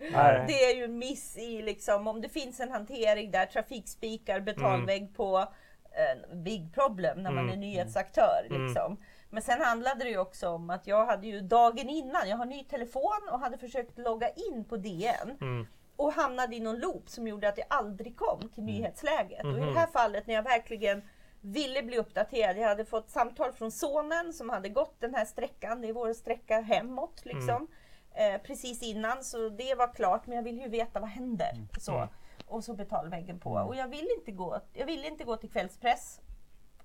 [0.47, 5.15] Det är ju en miss i liksom, om det finns en hantering där trafikspikar betalvägg
[5.17, 5.45] på
[5.93, 7.53] en big problem när man Mm.
[7.53, 8.47] är nyhetsaktör.
[8.49, 8.65] Mm.
[8.65, 8.97] Liksom.
[9.29, 12.45] Men sen handlade det ju också om att jag hade ju dagen innan, jag har
[12.45, 15.67] ny telefon och hade försökt logga in på DN Mm.
[15.95, 19.43] och hamnade i någon loop som gjorde att jag aldrig kom till nyhetsläget.
[19.45, 19.73] Och i Mhm.
[19.73, 21.01] det här fallet när jag verkligen
[21.41, 22.57] ville bli uppdaterad.
[22.57, 25.81] Jag hade fått samtal från sonen som hade gått den här sträckan.
[25.81, 27.67] Det är vår sträcka hemåt liksom.
[28.15, 31.51] Eh, precis innan så det var klart men jag ville ju veta vad händer.
[31.79, 32.07] Så.
[32.47, 32.55] Mm.
[32.55, 33.55] Och så betalväggen på.
[33.57, 33.67] Mm.
[33.67, 36.19] Och jag ville inte gå, jag ville inte gå till kvällspress.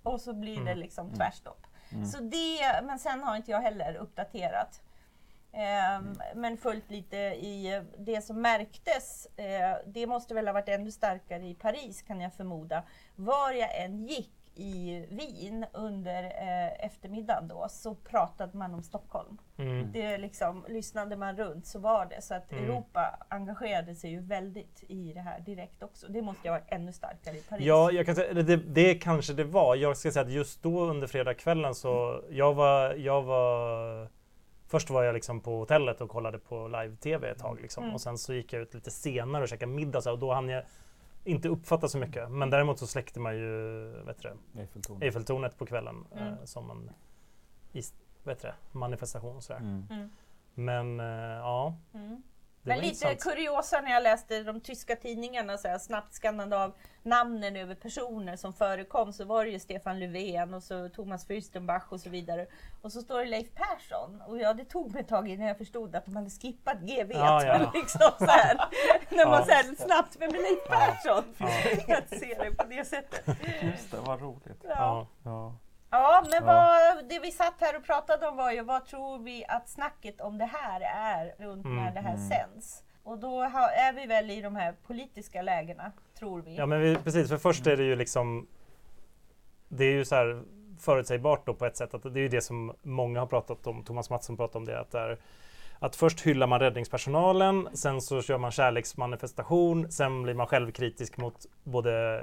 [0.03, 0.79] Och så blir det Mm.
[0.79, 1.66] liksom tvärstopp.
[1.92, 2.07] Mm.
[2.07, 4.83] Så det, men sen har inte jag heller uppdaterat.
[5.53, 10.90] Ehm, Men följt lite i det som märktes, eh, det måste väl ha varit ännu
[10.90, 12.83] starkare i Paris kan jag förmoda.
[13.16, 19.38] Var jag än gick i Wien under eh, eftermiddagen då så pratade man om Stockholm.
[19.57, 19.92] Mm.
[19.92, 22.23] Det liksom, lyssnade man runt så var det.
[22.23, 22.64] Så att Mm.
[22.64, 26.07] Europa engagerade sig ju väldigt i det här direkt också.
[26.09, 27.66] Det måste ju ha varit ännu starkare i Paris.
[27.66, 29.77] Ja, jag kan säga, det, det kanske det var.
[29.77, 34.09] Jag ska säga att just då under fredagskvällen så jag var, jag var
[34.71, 37.85] Först var jag liksom på hotellet och kollade på live-tv ett tag liksom.
[37.85, 37.94] Mm.
[37.94, 40.49] och sen så gick jag ut lite senare och käkade middag så, och då hann
[40.49, 40.64] jag
[41.24, 42.31] inte uppfatta så mycket.
[42.31, 45.02] Men däremot så släckte man ju vet du, Eiffeltornet.
[45.02, 46.28] Eiffeltornet på kvällen Mm.
[46.28, 46.90] eh, som en
[47.72, 49.42] is, vet du, manifestation.
[49.42, 49.61] Sådär.
[49.61, 49.85] Mm.
[49.90, 50.11] Mm.
[50.54, 52.22] Men eh, ja, Mm.
[52.68, 53.22] Men lite intressant.
[53.22, 58.37] kuriosa när jag läste de tyska tidningarna, så här, snabbt skannande av namnen över personer
[58.37, 62.46] som förekom, så var det ju Stefan Löfven och så Thomas Fürstenbach och så vidare.
[62.83, 64.22] Och så står det Leif Persson.
[64.26, 67.12] Och ja, det tog mig ett tag innan jag förstod att de hade skippat GV.
[67.12, 67.70] Ja, ja.
[67.74, 68.57] liksom så här,
[69.11, 69.54] när man Ja.
[69.54, 71.24] här, snabbt, vem är Leif Persson?
[71.88, 71.96] Ja.
[71.98, 73.24] att se det på det sättet.
[73.62, 74.64] Just det, vad roligt.
[74.68, 75.07] Ja.
[75.24, 75.54] Ja.
[75.90, 76.24] Ja.
[76.31, 76.44] Men.
[76.44, 80.20] Vad, det vi satt här och pratade om var ju vad tror vi att snacket
[80.20, 82.29] om det här är runt Mm, när det här mm.
[82.29, 82.85] sänds?
[83.03, 86.57] Och då är vi väl i de här politiska lägena, tror vi.
[86.57, 88.46] Ja men vi, precis, för först är det ju liksom
[89.68, 90.42] Det är ju så här
[90.81, 93.85] förutsägbart då på ett sätt att det är ju det som många har pratat om,
[93.85, 95.18] Thomas Mattsson pratade om det, att det är
[95.79, 101.47] att först hyllar man räddningspersonalen, sen så kör man kärleksmanifestation, sen blir man självkritisk mot
[101.64, 102.23] både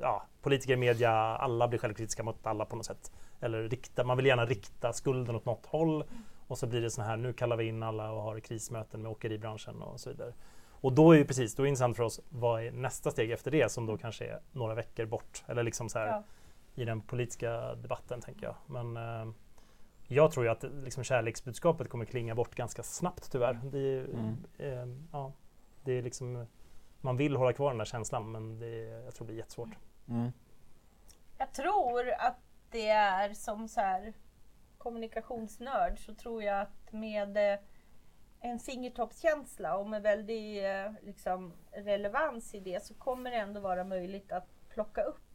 [0.00, 3.12] ja, politiker, media, alla blir självkritiska mot alla på något sätt.
[3.40, 6.04] Eller rikta, man vill gärna rikta skulden åt något håll
[6.46, 9.10] och så blir det så här, nu kallar vi in alla och har krismöten med
[9.10, 10.32] åkeribranschen och så vidare.
[10.70, 13.50] Och då är ju precis, då är intressant för oss, vad är nästa steg efter
[13.50, 15.42] det som då kanske är några veckor bort?
[15.46, 16.22] Eller liksom så här Ja.
[16.74, 18.54] i den politiska debatten tänker jag.
[18.66, 19.32] Men eh,
[20.12, 23.60] jag tror ju att liksom, kärleksbudskapet kommer klinga bort ganska snabbt tyvärr.
[23.64, 24.36] Det är, Mm.
[24.58, 25.32] eh, ja,
[25.84, 26.46] det är liksom,
[27.00, 29.76] man vill hålla kvar den där känslan men det, är- jag tror det blir jättesvårt.
[30.08, 30.32] Mm.
[31.38, 32.38] Jag tror att
[32.70, 34.12] det är som så här
[34.78, 37.58] kommunikationsnörd så tror jag att med eh,
[38.40, 43.84] en fingertoppskänsla och med väldig eh, liksom, relevans i det så kommer det ändå vara
[43.84, 45.29] möjligt att plocka upp.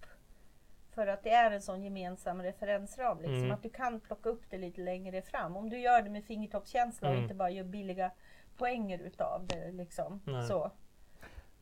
[0.95, 3.17] För att det är en sån gemensam referensram.
[3.17, 3.51] Liksom, Mm.
[3.51, 5.55] Att du kan plocka upp det lite längre fram.
[5.57, 7.23] Om du gör det med fingertoppskänsla och Mm.
[7.23, 8.11] inte bara gör billiga
[8.57, 9.71] poänger utav det.
[9.71, 10.21] Liksom.
[10.25, 10.47] Nej.
[10.47, 10.71] Så.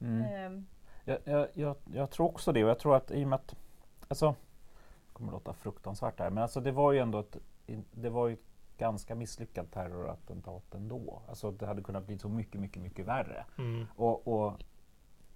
[0.01, 0.21] Mm.
[0.33, 0.65] Ehm,
[1.05, 3.55] Jag, jag, jag, jag tror också det och jag tror att i och med att,
[4.07, 4.29] alltså,
[5.07, 7.37] det kommer låta fruktansvärt där, men alltså det var ju ändå ett,
[7.91, 8.39] det var ju ett
[8.77, 11.21] ganska misslyckat terrorattentat ändå.
[11.29, 13.45] Alltså det hade kunnat bli så mycket, mycket, mycket värre.
[13.57, 13.87] Mm.
[13.95, 14.53] Och, och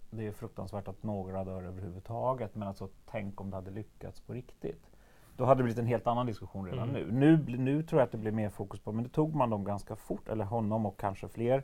[0.09, 4.33] det är fruktansvärt att några dör överhuvudtaget, men alltså tänk om det hade lyckats på
[4.33, 4.89] riktigt.
[5.37, 7.01] Då hade det blivit en helt annan diskussion redan Mm.
[7.07, 7.37] nu.
[7.47, 7.57] nu.
[7.57, 9.95] Nu tror jag att det blir mer fokus på, men det tog man dem ganska
[9.95, 11.63] fort, eller honom och kanske fler.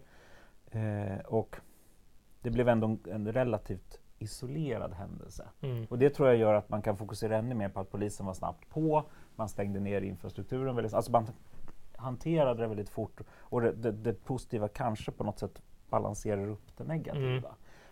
[0.71, 1.56] Eh, och
[2.41, 5.47] det blev ändå en, en relativt isolerad händelse.
[5.62, 5.86] Mm.
[5.89, 8.34] Och det tror jag gör att man kan fokusera ännu mer på att polisen var
[8.34, 9.03] snabbt på,
[9.36, 11.27] man stängde ner infrastrukturen väldigt, alltså man
[11.95, 16.77] hanterade det väldigt fort och det, det, det positiva kanske på något sätt balanserar upp
[16.77, 17.27] det negativa.
[17.27, 17.43] Mm.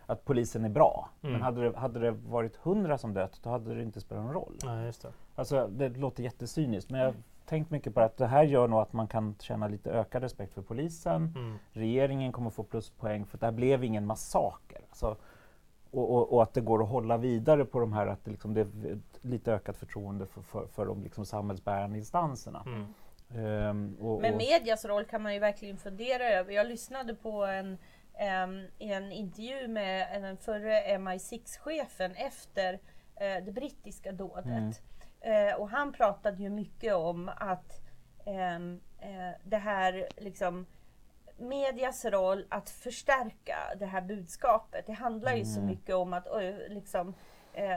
[0.06, 1.10] Att polisen är bra.
[1.22, 1.32] Mm.
[1.32, 4.34] Men hade det, hade det varit hundra som dött, då hade det inte spelat någon
[4.34, 4.56] roll.
[4.64, 5.12] Nej, just det.
[5.34, 7.14] Alltså, det låter jättecyniskt, men jag har
[7.46, 10.54] tänkt mycket på att det här gör nog att man kan känna lite ökad respekt
[10.54, 11.34] för polisen.
[11.36, 11.58] Mm.
[11.72, 14.80] Regeringen kommer få pluspoäng för det här blev ingen massaker.
[14.88, 15.16] Alltså,
[15.90, 18.54] och, och, och att det går att hålla vidare på de här, att det, liksom,
[18.54, 22.64] det är lite ökat förtroende för, för, för de liksom samhällsbärande instanserna.
[22.66, 22.94] Mm.
[23.34, 26.52] Ehm, och, Men medias roll kan man ju verkligen fundera över.
[26.52, 27.78] Jag lyssnade på en,
[28.14, 32.72] em, en intervju med den förre MI6-chefen efter
[33.16, 34.82] eh, det brittiska dådet.
[35.20, 37.80] Eh, och han pratade ju mycket om att
[38.26, 40.66] em, eh, det här liksom
[41.36, 44.86] medias roll att förstärka det här budskapet.
[44.86, 45.70] Det handlar ju så Mm.
[45.70, 46.26] mycket om att
[46.68, 47.14] liksom,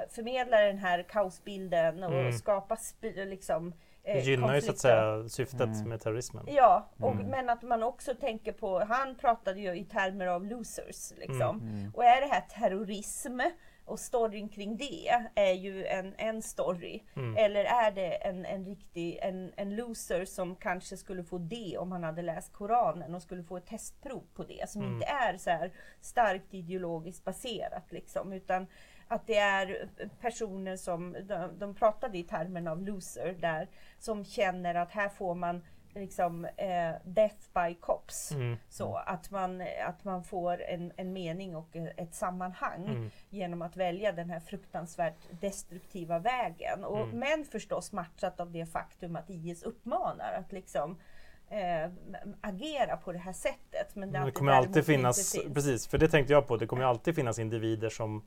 [0.09, 2.31] förmedla den här kaosbilden och Mm.
[2.33, 3.73] skapa liksom,
[4.05, 5.89] Det eh, gynnar ju så att säga syftet Mm.
[5.89, 6.45] med terrorismen.
[6.47, 7.27] Ja, och, Mm.
[7.27, 11.11] men att man också tänker på, han pratade ju i termer av losers.
[11.17, 11.59] Liksom.
[11.61, 11.91] Mm.
[11.95, 13.39] Och är det här terrorism
[13.85, 17.03] och storyn kring det är ju en, en story.
[17.15, 17.37] Mm.
[17.37, 21.91] Eller är det en, en riktig en, en loser som kanske skulle få det om
[21.91, 24.93] han hade läst Koranen och skulle få ett testprov på det som Mm.
[24.93, 28.67] inte är så här starkt ideologiskt baserat liksom utan
[29.07, 29.89] att det är
[30.21, 33.67] personer som, de, de pratade i termen av loser där,
[33.99, 35.61] som känner att här får man
[35.95, 38.31] liksom eh, death by cops.
[38.31, 38.57] Mm.
[38.69, 43.11] Så att man, att man får en, en mening och ett sammanhang Mm.
[43.29, 46.83] genom att välja den här fruktansvärt destruktiva vägen.
[46.83, 47.19] Och, Mm.
[47.19, 50.97] Men förstås matchat av det faktum att IS uppmanar att liksom
[51.49, 51.91] eh,
[52.41, 53.95] agera på det här sättet.
[53.95, 56.83] Men, Men att det kommer alltid finnas, precis, för det tänkte jag på, det kommer
[56.83, 58.25] alltid finnas individer som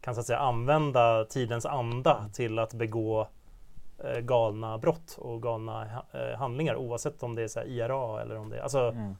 [0.00, 3.28] kan så att säga använda tidens anda till att begå
[4.04, 8.36] eh, galna brott och galna eh, handlingar oavsett om det är så här IRA eller
[8.36, 9.16] om det är, alltså Mm.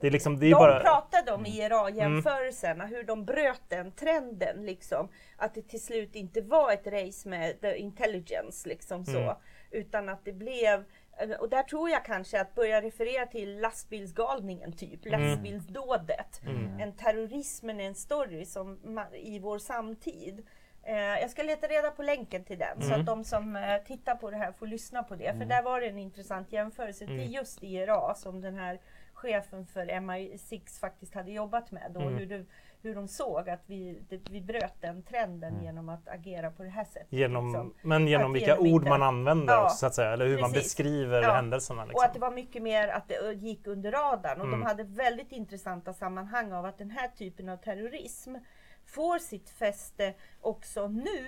[0.00, 0.80] det är liksom, det är de bara...
[0.80, 4.66] pratade om IRA-jämförelserna, hur de bröt den trenden.
[4.66, 9.36] Liksom, att det till slut inte var ett race med the intelligence, liksom så, Mm.
[9.70, 10.84] utan att det blev
[11.40, 15.20] och där tror jag kanske att börja referera till lastbilsgalningen, typ, Mm.
[15.30, 16.40] lastbilsdådet.
[16.46, 16.80] Mm.
[16.80, 20.46] En terrorismen är en story som i vår samtid.
[20.82, 23.00] Eh, jag ska leta reda på länken till den så Mm.
[23.00, 25.32] att de som eh, tittar på det här får lyssna på det.
[25.38, 27.18] För där var det en intressant jämförelse Mm.
[27.18, 28.80] till just IRA som den här
[29.12, 31.96] chefen för MI6 faktiskt hade jobbat med.
[31.96, 32.14] Mm.
[32.16, 32.46] hur, du,
[32.84, 35.64] hur de såg att vi, det, vi bröt den trenden Mm.
[35.64, 37.06] genom att agera på det här sättet.
[37.12, 37.74] Genom, liksom.
[37.82, 40.26] men genom Att vilka genom ord inte- man använder Ja, också, så att säga, eller
[40.26, 40.64] hur man precis.
[40.76, 41.32] beskriver Ja.
[41.34, 41.84] händelserna.
[41.84, 41.96] Liksom.
[41.98, 44.40] Och att det var mycket mer att det gick under radarn.
[44.40, 44.60] Och Mm.
[44.60, 48.34] de hade väldigt intressanta sammanhang av att den här typen av terrorism
[48.86, 51.26] får sitt fäste också nu.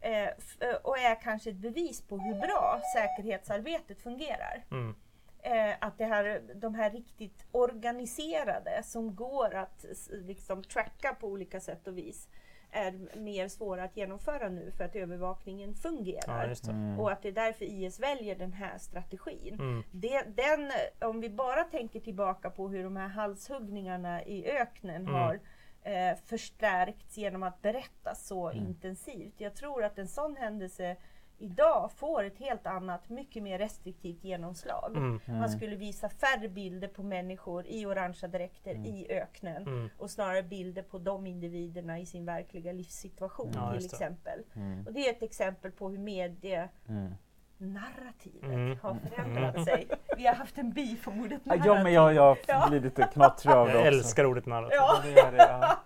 [0.00, 4.64] Eh, eh, och är kanske ett bevis på hur bra säkerhetsarbetet fungerar.
[4.70, 4.94] mm.
[5.42, 11.60] Eh, att det här, de här riktigt organiserade som går att liksom tracka på olika
[11.60, 12.28] sätt och vis
[12.70, 16.42] är mer svåra att genomföra nu för att övervakningen fungerar.
[16.42, 16.70] Ja, just det.
[16.70, 17.00] Mm.
[17.00, 19.54] Och att det är därför IS väljer den här strategin.
[19.54, 19.82] Mm.
[19.92, 20.70] Det, den,
[21.10, 25.14] om vi bara tänker tillbaka på hur de här halshuggningarna i öknen Mm.
[25.14, 25.40] har
[25.82, 28.66] eh, förstärkts genom att berättas så Mm.
[28.66, 29.34] intensivt.
[29.40, 30.96] Jag tror att en sån händelse
[31.38, 34.96] idag får ett helt annat, mycket mer restriktivt genomslag.
[34.96, 35.20] Mm.
[35.26, 39.90] Man skulle visa färre bilder på människor i orangea dräkter i öknen Mm.
[39.98, 44.42] och snarare bilder på de individerna i sin verkliga livssituation Ja, till exempel.
[44.56, 44.86] Mm.
[44.86, 47.14] Och det är ett exempel på hur media Mm.
[47.58, 48.78] narrativet Mm.
[48.82, 49.88] har förändrat sig.
[50.16, 51.66] Vi har haft en beef om ordet narrativ.
[51.66, 52.66] Ja, men jag, jag Ja.
[52.70, 53.88] blir lite knattrig av det Jag också.
[53.88, 55.14] älskar ordet narrativ.
[55.38, 55.76] Ja.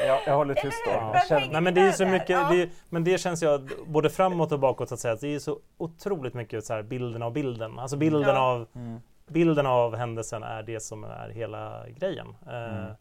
[0.00, 0.06] Ja.
[0.06, 1.00] Jag, jag håller tyst då.
[1.00, 2.48] Man känner- Nej men det är så mycket, Ja.
[2.50, 5.14] det är, men det känns jag både framåt och bakåt så att säga.
[5.14, 7.78] Att det är så otroligt mycket så här bilden av bilden.
[7.78, 8.38] Alltså bilden, Ja.
[8.40, 9.00] av, Mm.
[9.26, 12.36] bilden av händelsen är det som är hela grejen.
[12.46, 12.92] Eh, Mm.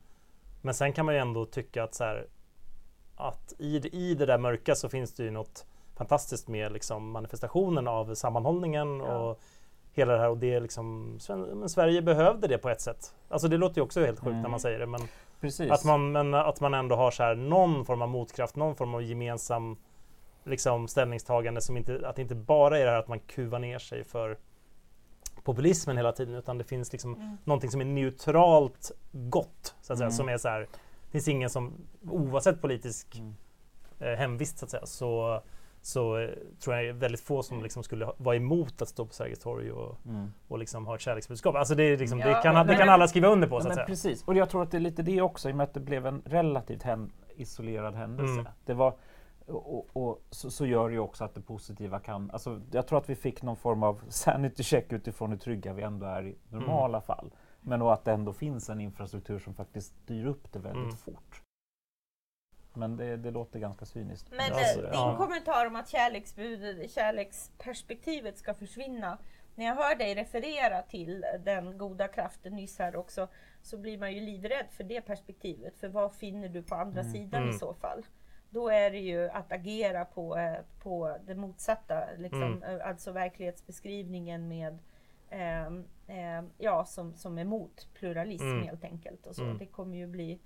[0.61, 2.25] Men sen kan man ju ändå tycka att så här,
[3.15, 3.75] att i,
[4.09, 5.65] i det där mörka så finns det ju något
[5.97, 9.17] fantastiskt med liksom manifestationen av sammanhållningen Ja.
[9.17, 9.39] och
[9.93, 11.17] hela det här och det är liksom
[11.53, 13.13] men Sverige behövde det på ett sätt.
[13.29, 14.41] Alltså det låter ju också helt sjukt Mm.
[14.41, 15.01] när man säger det men
[15.41, 15.71] Precis.
[15.71, 18.93] att man, men att man ändå har så här någon form av motkraft, någon form
[18.95, 19.77] av gemensam
[20.43, 23.79] liksom, ställningstagande som inte, att det inte bara är det här att man kuvar ner
[23.79, 24.37] sig för
[25.43, 27.37] populismen hela tiden utan det finns liksom Mm.
[27.43, 29.75] någonting som är neutralt gott.
[29.81, 30.11] Så att säga, Mm.
[30.17, 30.59] som är så här,
[31.05, 31.73] det finns ingen som
[32.09, 33.35] oavsett politisk Mm.
[33.99, 35.41] eh, hemvist så att säga så,
[35.81, 39.13] så eh, tror jag väldigt få som liksom skulle ha- vara emot att stå på
[39.13, 40.33] Sergels torg och, Mm.
[40.47, 41.55] och liksom ha ett kärleksbudskap.
[41.55, 43.67] Alltså det, är liksom, det, Ja, kan, men- det kan alla skriva under på så
[43.67, 43.85] att säga.
[43.85, 45.79] precis, och jag tror att det är lite det också i och med att det
[45.79, 48.39] blev en relativt hän, isolerad händelse.
[48.39, 48.47] Mm.
[48.65, 48.93] Det var,
[49.45, 52.31] och, och, och så, så gör det ju också att det positiva kan...
[52.31, 55.81] Alltså, jag tror att vi fick någon form av sanity check utifrån hur trygga vi
[55.81, 57.31] ändå är i normala fall.
[57.61, 60.97] Men och att det ändå finns en infrastruktur som faktiskt styr upp det väldigt Mm.
[60.97, 61.41] fort.
[62.77, 64.31] Men det, det låter ganska cyniskt.
[64.31, 65.17] Men Alltså, eh, din ja.
[65.17, 69.17] kommentar om att kärleksbudet, kärleksperspektivet ska försvinna.
[69.55, 73.27] När jag hör dig referera till den goda kraften nyss här också
[73.61, 75.77] så blir man ju livrädd för det perspektivet.
[75.77, 77.55] För vad finner du på andra sidan Mm.
[77.55, 78.05] i så fall?
[78.49, 82.63] Då är det ju att agera på, eh, på det motsatta, liksom, Mm.
[82.63, 84.79] eh, alltså verklighetsbeskrivningen med
[85.29, 88.63] ehm, ehm, ja, som, som är emot pluralism Mm.
[88.67, 89.27] helt enkelt.
[89.27, 89.43] Och så.
[89.43, 89.57] Mm.
[89.57, 90.39] Det kommer ju bli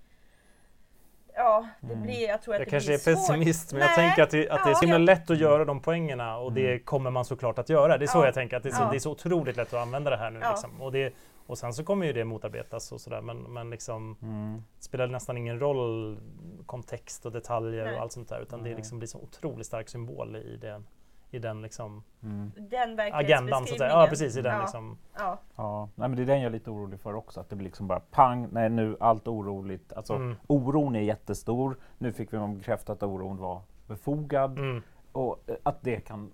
[1.36, 2.04] Ja, det Mm.
[2.06, 4.30] blir, jag tror att Jag det kanske blir är pessimist men jag Nej, tänker att
[4.30, 6.68] det, att det är så ja, himla jag- lätt att göra de poängerna och det
[6.72, 6.84] Mm.
[6.84, 7.98] kommer man såklart att göra.
[7.98, 8.26] Det är så Ja.
[8.26, 8.90] jag tänker, att det är, så, Ja.
[8.92, 10.40] det är så otroligt lätt att använda det här nu.
[10.44, 10.50] Ja.
[10.50, 10.82] Liksom.
[10.82, 11.14] Och, det,
[11.48, 14.64] och sen så kommer ju det motarbetas och sådär men, men liksom Mm.
[14.78, 16.18] det spelar nästan ingen roll
[16.66, 17.96] kontext och detaljer Nej.
[17.96, 18.76] och allt sånt där utan det Nej.
[18.78, 20.88] liksom blir så otroligt stark symbol i den,
[21.32, 23.10] i den liksom Den Mm.
[23.14, 23.66] agendan.
[23.68, 23.90] Så att säga.
[23.90, 24.62] Ja precis, i den Ja.
[24.62, 24.98] liksom.
[25.18, 27.40] Ja, Ja, nej, men det är den jag är lite orolig för också.
[27.40, 29.94] Att det blir liksom bara pang, nej nu allt oroligt.
[29.94, 30.36] Alltså Mm.
[30.48, 31.78] oron är jättestor.
[31.98, 34.60] Nu fick vi bekräftat att oron var befogad.
[34.60, 34.82] Mm.
[35.12, 36.32] Och eh, att det kan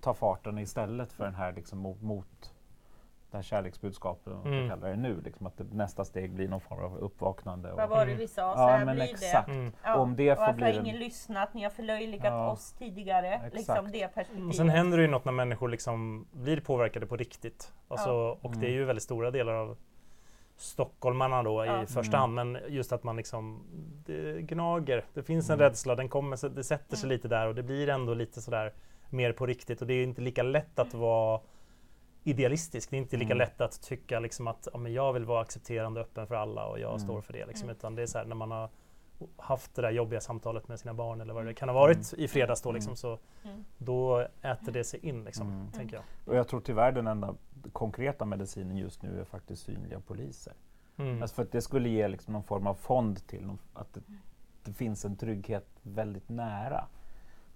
[0.00, 2.54] ta farten istället för den här liksom mot, mot
[3.30, 4.68] det här kärleksbudskapet, om man Mm.
[4.68, 5.20] ska kalla det nu.
[5.24, 7.72] Liksom att det, nästa steg blir någon form av uppvaknande.
[7.72, 8.18] vad Och, var det Mm.
[8.18, 8.54] vi sa?
[8.54, 9.46] Så ja, här men blir exakt.
[9.46, 9.52] det.
[9.52, 9.72] Mm.
[9.84, 9.96] Ja.
[9.96, 11.54] Om det får varför bli har ingen lyssnat?
[11.54, 12.50] Ni har förlöjligat Ja.
[12.50, 13.28] oss tidigare.
[13.34, 13.54] Exakt.
[13.54, 14.48] Liksom det perspektivet.
[14.48, 17.72] Och sen händer det ju något när människor liksom blir påverkade på riktigt.
[17.88, 18.38] Alltså, Ja.
[18.42, 18.60] Och Mm.
[18.60, 19.76] det är ju väldigt stora delar av
[20.56, 21.82] stockholmarna då Ja.
[21.82, 22.20] i första Mm.
[22.20, 22.34] hand.
[22.34, 23.62] Men just att man liksom
[24.06, 25.04] det gnager.
[25.14, 25.64] Det finns en Mm.
[25.68, 27.16] rädsla, den kommer, det sätter sig Mm.
[27.16, 28.72] lite där och det blir ändå lite sådär
[29.10, 29.80] mer på riktigt.
[29.80, 31.40] Och det är inte lika lätt att vara
[32.24, 32.90] idealistisk.
[32.90, 33.38] Det är inte lika Mm.
[33.38, 36.66] lätt att tycka liksom att ja, men jag vill vara accepterande och öppen för alla
[36.66, 36.98] och jag Mm.
[37.00, 37.46] står för det.
[37.46, 37.64] Liksom.
[37.68, 37.76] Mm.
[37.76, 38.70] Utan det är så här när man har
[39.36, 42.28] haft det där jobbiga samtalet med sina barn eller vad det kan ha varit i
[42.28, 42.74] fredags då, Mm.
[42.74, 43.64] liksom, så Mm.
[43.78, 45.72] då äter det sig in liksom, Mm.
[45.72, 46.04] tänker jag.
[46.26, 47.34] och jag tror tyvärr den enda
[47.72, 50.52] konkreta medicinen just nu är faktiskt synliga poliser.
[50.96, 51.22] Mm.
[51.22, 54.00] Alltså för att det skulle ge liksom någon form av fond till någon, att det,
[54.64, 56.84] det finns en trygghet väldigt nära.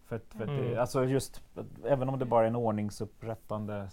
[0.05, 0.79] För att, för att det, Mm.
[0.79, 1.43] alltså just,
[1.85, 3.89] även om det bara är en ordningsupprättande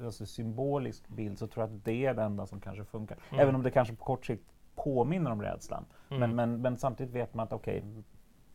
[0.00, 3.18] alltså symbolisk bild så tror jag att det är det enda som kanske funkar.
[3.30, 3.40] Mm.
[3.40, 5.84] Även om det kanske på kort sikt påminner om rädslan.
[6.10, 6.20] Mm.
[6.20, 7.84] Men, men, men samtidigt vet man att okej,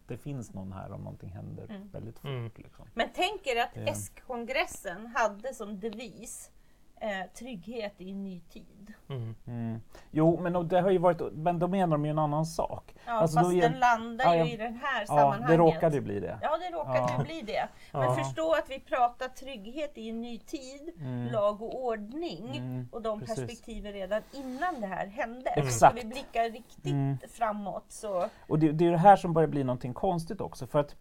[0.08, 1.90] det finns någon här om någonting händer Mm.
[1.92, 2.30] väldigt fort.
[2.30, 2.52] Mm.
[2.56, 2.86] Liksom.
[2.94, 6.52] Men tänk er att Det- S-kongressen hade som devis
[7.00, 8.94] eh, trygghet i en ny tid.
[9.10, 9.36] Mm.
[9.48, 9.82] Mm.
[10.12, 12.96] Jo, men det har ju varit, men då menar de ju en annan sak.
[13.06, 15.48] Ja, Alltså, fast den landar Ja, ju i den här Ja, sammanhanget.
[15.48, 16.40] det råkade ju bli det.
[16.42, 17.16] Ja, det råkade Ja.
[17.20, 17.68] ju bli det.
[17.92, 18.16] Men Ja.
[18.16, 21.32] förstå att vi pratar trygghet i en ny tid, Mm.
[21.32, 23.36] lag och ordning Mm, och de precis.
[23.36, 25.50] perspektiven redan innan det här hände.
[25.50, 25.76] Exakt.
[25.98, 27.18] Ska vi blickar riktigt Mm.
[27.30, 28.26] framåt så...
[28.48, 30.68] Och det, det är det här som börjar bli någonting konstigt också.
[30.68, 30.96] För att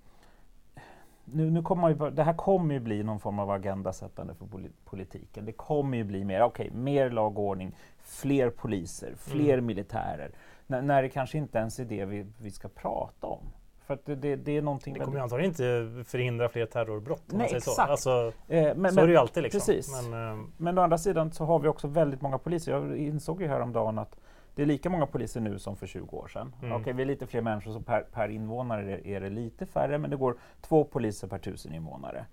[1.32, 4.72] nu, nu kommer ju, det här kommer ju bli någon form av agendasättande för poli-
[4.84, 5.44] politiken.
[5.44, 9.66] Det kommer ju bli mer, okej, mer lag och ordning, fler poliser, fler Mm.
[9.66, 10.30] militärer.
[10.66, 13.40] När, när det kanske inte ens är det vi, vi ska prata om.
[13.86, 17.22] För det, det, det är någonting Det kommer väldigt- antagligen inte förhindra fler terrorbrott.
[17.26, 17.70] Nej, säger så.
[17.70, 17.90] exakt.
[17.90, 19.42] Alltså, eh, men, så är det ju alltid.
[19.42, 19.58] Liksom.
[19.58, 20.02] precis.
[20.10, 22.72] Men, eh, Men å andra sidan så har vi också väldigt många poliser.
[22.72, 24.16] Jag insåg ju häromdagen att
[24.56, 26.54] det är lika många poliser nu som för 20 år sedan.
[26.62, 26.72] Mm.
[26.80, 29.98] Okej, vi är lite fler människor, så per, per invånare är- är det lite färre,
[29.98, 32.26] men det går två poliser per tusen invånare.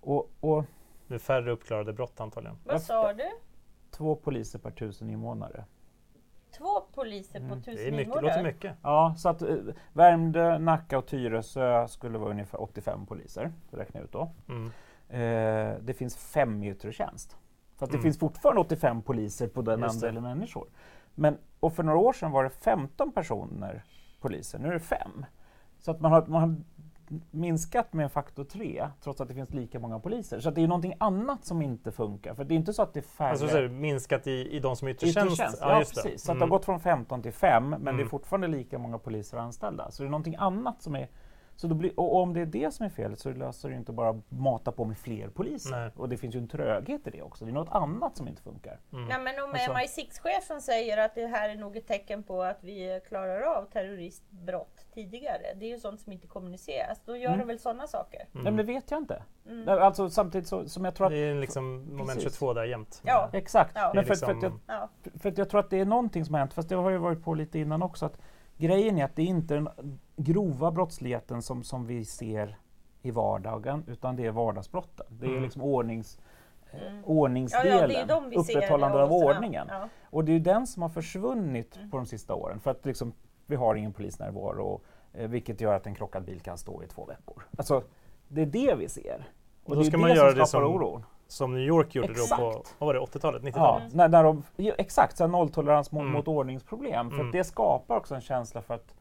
[0.00, 0.64] Och, och
[1.08, 2.56] det är färre uppklarade brott antagligen.
[2.64, 3.30] Vad sa du?
[3.90, 5.64] två poliser per tusen invånare.
[6.58, 7.60] Två poliser på Mm.
[7.64, 8.26] Det, är tusen mycket, invånare?
[8.26, 8.76] låter mycket.
[8.82, 9.56] Ja, så att eh,
[9.92, 14.30] Värmdö, Nacka och Tyresö skulle vara ungefär 85 poliser, räkna ut då.
[14.48, 14.66] Mm.
[15.08, 17.36] Eh, det finns fem i yttre tjänst.
[17.78, 18.02] Så att det Mm.
[18.02, 19.86] finns fortfarande 85 poliser på den det.
[19.86, 20.66] andelen människor.
[21.14, 23.84] Men, och för några år sedan var det 15 personer
[24.20, 25.26] poliser, nu är det fem.
[25.80, 26.56] Så att man har, man har
[27.30, 30.40] minskat med en faktor tre trots att det finns lika många poliser.
[30.40, 32.34] Så det är någonting annat som inte funkar.
[32.34, 34.56] För det är inte så att det är färre Alltså, så är det minskat i,
[34.56, 35.36] i de som är yttre tjänst?
[35.36, 35.58] tjänst.
[35.60, 35.84] Ja, det.
[35.94, 36.22] precis.
[36.22, 36.50] Så att det Mm.
[36.50, 38.08] har gått från 15 till 5 men det är Mm.
[38.08, 39.90] fortfarande lika många poliser anställda.
[39.90, 41.08] Så det är någonting annat som är
[41.56, 43.92] så då blir, och om det är det som är felet så löser det inte
[43.92, 45.70] bara att mata på med fler poliser.
[45.70, 45.90] Nej.
[45.96, 47.44] Och det finns ju en tröghet i det också.
[47.44, 48.80] Det är något annat som inte funkar.
[48.92, 49.08] Mm.
[49.10, 52.58] Ja, men om Alltså- MI6-chefen säger att det här är nog ett tecken på att
[52.64, 55.42] vi klarar av terroristbrott tidigare.
[55.56, 57.00] Det är ju sånt som inte kommuniceras.
[57.04, 57.38] Då gör Mm.
[57.38, 58.20] de väl sådana saker.
[58.32, 58.44] Mm.
[58.44, 59.22] Nej, men det vet jag inte.
[59.46, 59.64] Mm.
[59.64, 61.12] Nej, Alltså samtidigt så, som jag tror att...
[61.12, 62.22] Det är liksom moment Precis.
[62.38, 63.00] 22 där jämt.
[63.04, 63.30] Ja.
[63.32, 63.72] Exakt.
[63.74, 63.92] Ja.
[63.94, 64.88] Men för, för, att jag, liksom- Ja.
[65.18, 66.98] för att jag tror att det är någonting som har hänt, fast det har ju
[66.98, 68.18] varit på lite innan också, att
[68.56, 69.68] grejen är att det är inte den
[70.16, 72.56] grova brottsligheten som, som vi ser
[73.02, 75.06] i vardagen, utan det är vardagsbrotten.
[75.10, 75.42] Det är Mm.
[75.42, 76.18] liksom ordnings,
[76.72, 76.96] eh, Mm.
[76.96, 78.56] Ja, ordningsdelen, ja, det är de vi ser.
[78.56, 79.66] upprätthållande av ordningen.
[79.70, 79.88] Ja.
[80.10, 81.90] Och det är ju den som har försvunnit Mm.
[81.90, 83.12] på de sista åren, för att liksom,
[83.46, 84.80] vi har ingen polisnärvaro,
[85.12, 87.42] eh, vilket gör att en krockad bil kan stå i två veckor.
[87.58, 87.82] Alltså,
[88.28, 89.24] det är det vi ser.
[89.64, 91.04] Och då det är ska det man som göra det skapar som- oron.
[91.26, 92.74] Som New York gjorde då på Exakt.
[92.78, 93.42] vad var det, 80-talet?
[93.42, 93.94] Ja, 90-talet?
[93.94, 96.12] när, när de, ja, exakt, så här nolltolerans mot, Mm.
[96.12, 97.08] mot ordningsproblem.
[97.10, 97.26] För Mm.
[97.26, 98.94] att det skapar också en känsla för att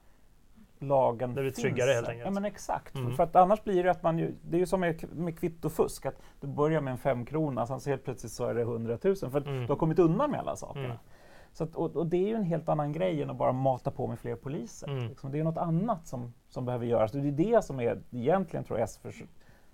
[0.87, 2.25] lagen Det blir finns tryggare helt enkelt.
[2.25, 2.95] Ja men exakt.
[2.95, 3.15] Mm.
[3.15, 6.05] För att annars blir det att man ju, det är ju som med, med kvittofusk,
[6.05, 9.37] att du börjar med en femkrona, sen så helt plötsligt så är det hundratusen för
[9.37, 9.61] att Mm.
[9.61, 10.85] du har kommit undan med alla sakerna.
[10.85, 10.97] Mm.
[11.53, 13.91] Så att, och, och det är ju en helt annan grej än att bara mata
[13.91, 14.87] på med fler poliser.
[14.87, 15.07] Mm.
[15.07, 17.11] Liksom, det är något annat som, som behöver göras.
[17.11, 19.13] Det är det som är, egentligen tror jag S för,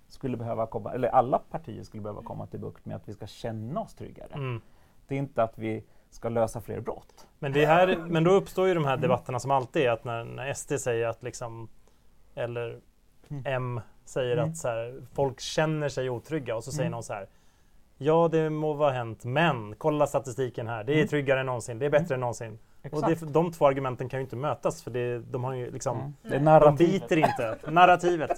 [0.08, 3.26] skulle behöva komma, eller alla partier skulle behöva komma till bukt med, att vi ska
[3.26, 4.32] känna oss tryggare.
[4.34, 4.60] Mm.
[5.08, 7.26] Det är inte att vi ska lösa fler brott.
[7.38, 10.24] Men, det här, men då uppstår ju de här debatterna som alltid är att när,
[10.24, 11.68] när SD säger att liksom,
[12.34, 12.80] eller
[13.30, 13.42] Mm.
[13.46, 14.50] M säger Mm.
[14.50, 16.92] att så här, folk känner sig otrygga och så säger Mm.
[16.92, 17.26] någon så här
[17.98, 20.84] Ja, det må vara hänt, men kolla statistiken här.
[20.84, 21.08] Det är Mm.
[21.08, 21.78] tryggare än någonsin.
[21.78, 22.58] Det är bättre än någonsin.
[22.92, 25.98] Och det, de två argumenten kan ju inte mötas för det, de har ju liksom
[25.98, 26.14] Mm.
[26.22, 26.78] Det är De narrativet.
[27.08, 27.58] biter inte.
[27.70, 28.30] Narrativet.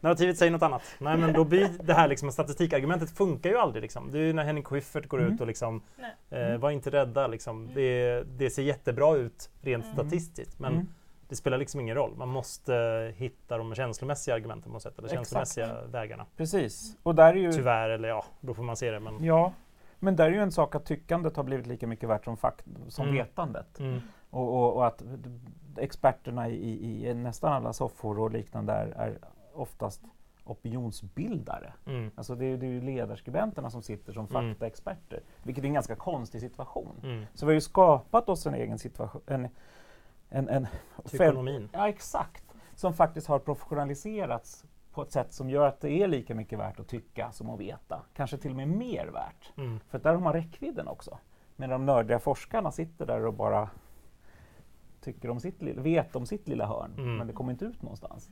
[0.00, 0.82] Narrativet säger något annat.
[0.98, 3.82] Nej men då blir det här liksom, statistikargumentet funkar ju aldrig.
[3.82, 4.12] Liksom.
[4.12, 5.34] Det är ju när Henrik Schyffert går Mm.
[5.34, 5.82] ut och liksom,
[6.30, 7.26] eh, var inte rädda.
[7.26, 7.70] Liksom.
[7.74, 9.96] Det, det ser jättebra ut rent Mm.
[9.96, 10.58] statistiskt.
[10.58, 10.86] Men Mm.
[11.28, 12.14] det spelar liksom ingen roll.
[12.16, 12.74] Man måste
[13.16, 14.98] hitta de känslomässiga argumenten på något sätt.
[14.98, 15.18] Eller Exakt.
[15.28, 16.26] känslomässiga vägarna.
[16.36, 16.96] Precis.
[17.02, 17.52] Och där är ju...
[17.52, 19.00] Tyvärr, eller ja, då får man se det.
[19.00, 19.52] Men, Ja,
[20.02, 22.64] men där är ju en sak att tyckandet har blivit lika mycket värt som, fakt
[22.88, 23.16] som Mm.
[23.16, 23.78] vetandet.
[23.80, 24.00] mm.
[24.30, 25.02] Och, och, och att
[25.76, 29.18] experterna i, i, nästan alla soffor och liknande är, är
[29.54, 30.02] oftast
[30.44, 31.72] opinionsbildare.
[31.86, 32.10] Mm.
[32.14, 34.50] Alltså det är, det är ju ledarskribenterna som sitter som Mm.
[34.54, 36.96] faktaexperter, vilket är en ganska konstig situation.
[37.02, 37.24] Mm.
[37.34, 39.48] Så vi har ju skapat oss en egen situation, en,
[40.28, 40.66] en, en.
[41.72, 42.44] Ja, exakt.
[42.74, 46.80] Som faktiskt har professionaliserats på ett sätt som gör att det är lika mycket värt
[46.80, 48.02] att tycka som att veta.
[48.14, 49.52] Kanske till och med mer värt.
[49.56, 49.80] Mm.
[49.88, 51.18] För där har man räckvidden också.
[51.56, 53.70] Men de nördiga forskarna sitter där och bara
[55.00, 57.16] tycker om sitt, lilla- vet om sitt lilla hörn, Mm.
[57.16, 58.30] men det kommer inte ut någonstans.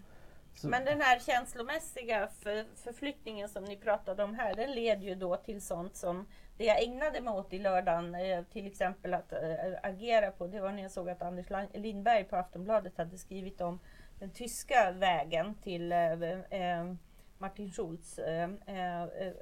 [0.55, 5.15] Så, Men den här känslomässiga för, förflyttningen som ni pratade om här, den leder ju
[5.15, 9.33] då till sånt som det jag ägnade mig åt i lördagen, eh, till exempel att
[9.33, 9.39] eh,
[9.83, 13.79] agera på, det var när jag såg att Anders Lindberg på Aftonbladet hade skrivit om
[14.21, 16.93] den tyska vägen till eh, eh,
[17.39, 18.49] Martin Schulz eh,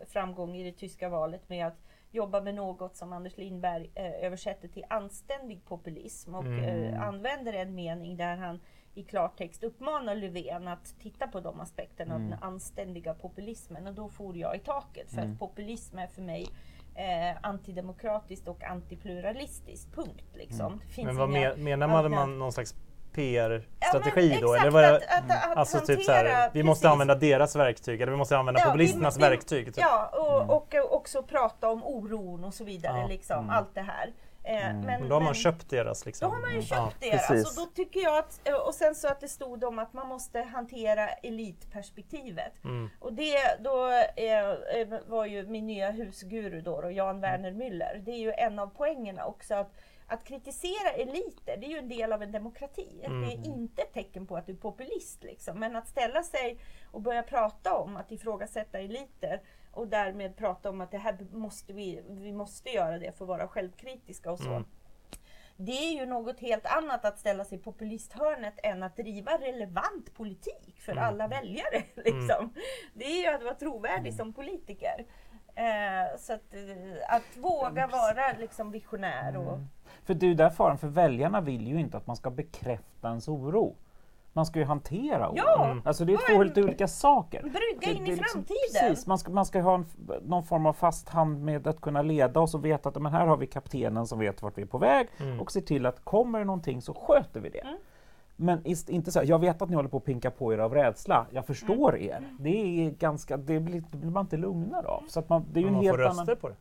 [0.07, 1.79] framgång i det tyska valet med att
[2.11, 3.91] jobba med något som Anders Lindberg
[4.23, 7.01] översätter till anständig populism och Mm.
[7.03, 8.61] använder en mening där han
[8.95, 12.31] i klartext uppmanar Löfven att titta på de aspekterna av Mm.
[12.31, 15.33] den anständiga populismen och då for jag i taket för Mm.
[15.33, 16.47] att populism är för mig
[16.95, 19.95] eh, antidemokratiskt och antipluralistiskt.
[19.95, 20.25] Punkt.
[20.35, 20.67] Liksom.
[20.97, 21.07] Mm.
[21.07, 22.75] Men vad men, menar man, man någon slags
[23.23, 23.61] Ja, men
[24.03, 24.55] PR-strategi då?
[24.55, 26.93] exakt, Eller vad, att, att, att Alltså hantera, typ så här, vi måste precis.
[26.93, 29.67] använda deras verktyg eller vi måste använda Ja, vi- populisternas vi- verktyg.
[29.67, 29.79] Typ.
[29.79, 30.51] Ja, och, Mm.
[30.51, 33.01] och, och också prata om oron och så vidare.
[33.01, 33.51] Ja, Liksom, mm.
[33.51, 34.13] Allt det här.
[34.45, 34.81] Eh, Mm.
[34.81, 36.29] men, Men då har man men- köpt deras liksom.
[36.31, 36.63] då har man ju Ja.
[36.63, 37.11] köpt det.
[37.11, 37.31] precis.
[37.31, 40.41] Alltså, då tycker jag att, och sen så att det stod om att man måste
[40.41, 42.65] hantera elitperspektivet.
[42.65, 42.91] Mm.
[43.01, 48.03] Och det då eh, eh, var ju min nya husguru då, då Jan Werner Müller.
[48.05, 49.55] Det är ju en av poängerna också.
[49.55, 49.71] Att,
[50.09, 53.03] att kritisera eliter, det är ju en del av en demokrati.
[53.05, 53.21] Mm.
[53.21, 55.25] Det är inte ett tecken på att du är populist.
[55.25, 55.59] Liksom.
[55.59, 56.59] Men att ställa sig
[56.91, 59.41] och börja prata om att ifrågasätta eliter
[59.73, 63.29] och därmed prata om att det här måste vi, vi måste göra det för att
[63.29, 64.49] vara självkritiska och så.
[64.51, 64.65] Mm.
[65.57, 70.15] Det är ju något helt annat att ställa sig i populisthörnet än att driva relevant
[70.15, 71.05] politik för Mm.
[71.05, 71.83] alla väljare.
[71.95, 72.55] Liksom.
[72.95, 75.07] Det är ju att vara trovärdig som politiker.
[75.55, 79.59] Eh, så att, eh, att våga vara liksom visionär och
[80.09, 83.09] För det är ju där faran, för väljarna vill ju inte att man ska bekräfta
[83.09, 83.75] ens oro.
[84.33, 85.37] Man ska ju hantera oron.
[85.37, 87.43] Ja, Alltså det är två helt olika saker.
[87.43, 88.89] brygga in det i liksom- framtiden.
[88.91, 89.87] Precis, man ska, man ska ha en,
[90.23, 93.27] någon form av fast hand med att kunna leda oss och veta att men här
[93.27, 95.41] har vi kaptenen som vet vart vi är på väg Mm.
[95.41, 97.59] och se till att kommer det någonting så sköter vi det.
[97.61, 97.77] Mm.
[98.37, 100.59] Men ist, inte så här, jag vet att ni håller på att pinka på er
[100.59, 102.09] av rädsla, jag förstår Mm.
[102.11, 102.37] er.
[102.41, 105.03] Det är ganska, det blir, det blir man inte lugnare av.
[105.09, 106.37] Så att man, det är ju Men en man helt får röster annan...
[106.37, 106.55] på det.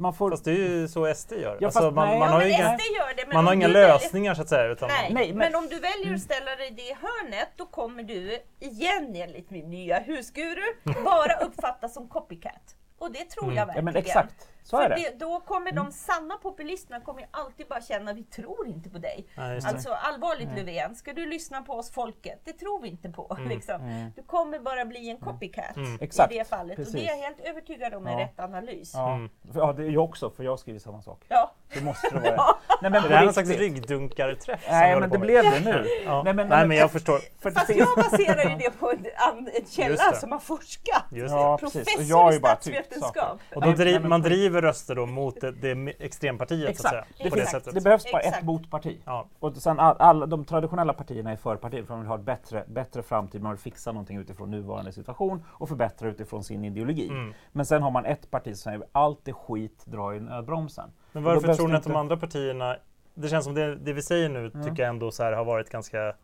[0.00, 1.58] Man får, Fast det är ju så SD gör.
[1.60, 3.68] Ja, alltså, man, nej, man ja, har ju inga, SD gör det, man har inga
[3.68, 4.64] lösningar så att säga.
[4.72, 7.48] Utan Nej, man, Nej, men, men- om du väljer att ställa dig i det hörnet,
[7.56, 10.62] då kommer du igen enligt min nya husguru
[11.04, 12.74] bara uppfattas som copycat.
[12.98, 13.84] Och det tror jag ja verkligen.
[13.84, 14.94] men exakt, så För är det.
[14.96, 18.98] det, då kommer de sanna populisterna kommer ju alltid bara känna vi tror inte på
[18.98, 19.26] dig.
[19.36, 19.42] Det.
[19.68, 22.40] Alltså allvarligt Löfven, ska du lyssna på oss folket?
[22.44, 23.24] Det tror vi inte på.
[23.38, 23.48] Mm.
[23.48, 23.80] Liksom.
[23.80, 24.10] Mm.
[24.16, 25.98] Du kommer bara bli en copycat Mm.
[26.00, 26.76] Exakt, i det fallet.
[26.76, 26.94] precis.
[26.94, 28.18] Och det är jag helt övertygad om är Ja.
[28.18, 28.90] rätt analys.
[28.94, 29.00] Ja.
[29.08, 29.30] Ja, Mm.
[29.54, 31.24] ja, det är jag också, för jag skriver samma sak.
[31.28, 31.52] Ja.
[31.74, 32.56] Det måste det vara.
[32.82, 34.66] Nej, men är det här på någon slags ryggdunkarträff?
[34.70, 35.86] Nej, men det blev det nu.
[36.04, 36.22] Ja.
[36.22, 37.18] Nej, Nej, men- men, jag förstår.
[37.42, 39.06] För Fast jag baserar ju det på en,
[39.54, 41.04] en källa som har forskat.
[41.10, 43.38] Ja, Professor i statsvetenskap.
[43.54, 44.28] Och då driv, men man på-
[44.60, 47.04] driver röster då mot det, det extrempartiet så att säga.
[47.08, 47.30] Exakt.
[47.30, 47.64] På det Exakt.
[47.64, 47.74] sättet.
[47.74, 48.38] Det behövs bara Exakt.
[48.38, 49.00] ett motparti.
[49.04, 49.26] Ja.
[49.38, 52.64] Och sen all, alla de traditionella partierna är förpartier för de vill ha ett bättre,
[52.68, 57.08] bättre framtid, man vill fixa någonting utifrån nuvarande situation och förbättra utifrån sin ideologi.
[57.08, 57.34] Mm.
[57.52, 60.90] Men sen har man ett parti som säger allt är skit, dra i nödbromsen.
[61.12, 62.76] Men varför tror ni att de andra partierna,
[63.14, 64.64] det känns som det, det vi säger nu Mm.
[64.64, 66.14] tycker jag ändå så här har varit ganska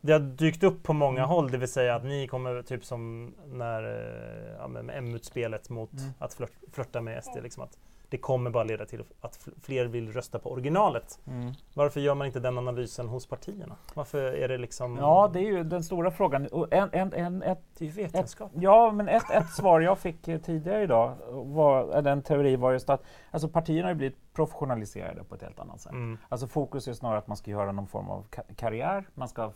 [0.00, 1.28] det har dykt upp på många Mm.
[1.30, 6.04] håll, det vill säga att ni kommer typ som när eh, ja, M-utspelet mot Mm.
[6.18, 7.78] att flört, flörta med SD, liksom att
[8.10, 11.18] det kommer bara leda till att fl- fler vill rösta på originalet.
[11.74, 13.76] Varför gör man inte den analysen hos partierna?
[13.94, 14.96] Varför är det liksom...
[14.96, 16.46] Ja, det är ju den stora frågan.
[16.46, 18.50] Och en, en, en, ett, det är ju vetenskap.
[18.54, 22.72] Ja, men ett, ett svar jag fick eh, tidigare idag, var, eh, den teori var
[22.72, 23.98] just att alltså partierna har ju
[24.38, 25.92] blivit professionaliserade på ett helt annat sätt.
[25.92, 26.18] Mm.
[26.28, 29.52] Alltså fokus är snarare att man ska göra någon form av ka- karriär, man ska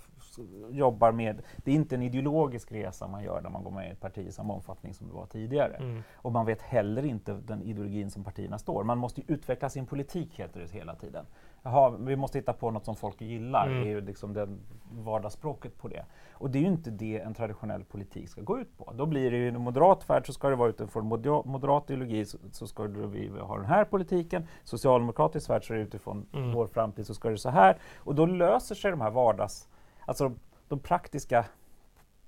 [0.70, 3.93] jobba med, det är inte en ideologisk resa man gör när man går med i
[3.93, 5.76] ett parti i samma omfattning som det var tidigare.
[5.76, 6.03] Mm.
[6.14, 8.85] Och man vet heller inte den ideologin som partierna står.
[8.85, 11.26] Man måste utveckla sin politik heter det hela tiden.
[11.63, 13.81] Jaha, vi måste hitta på något som folk gillar, Mm.
[13.83, 14.49] det är ju liksom det
[14.93, 16.05] vardagsspråket på det.
[16.33, 18.93] Och det är ju inte det en traditionell politik ska gå ut på.
[18.95, 22.25] Då blir det ju en moderat värld så ska det vara utifrån moder- moderat ideologi
[22.25, 24.47] så, så ska vi ha den här politiken.
[24.65, 26.53] Socialdemokratisk värld så är det utifrån Mm.
[26.53, 27.77] vår framtid så ska det så här.
[27.97, 29.69] Och då löser sig de här vardags,
[30.07, 30.39] alltså de,
[30.69, 31.45] de praktiska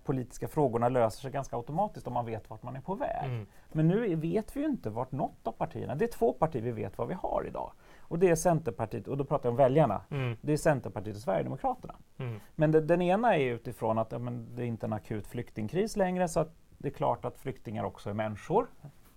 [0.04, 3.24] politiska frågorna löser sig ganska automatiskt om man vet vart man är på väg.
[3.24, 3.46] Mm.
[3.72, 6.70] Men nu vet vi ju inte vart något av partierna, det är två partier vi
[6.72, 7.72] vet vad vi har idag.
[8.08, 10.36] Och det är Centerpartiet, och då pratar jag om väljarna, Mm.
[10.40, 11.94] det är Centerpartiet och Sverigedemokraterna.
[12.18, 12.40] Mm.
[12.54, 15.96] Men det, den ena är utifrån att ja, men det är inte en akut flyktingkris
[15.96, 16.46] längre så
[16.78, 18.66] det är klart att flyktingar också är människor,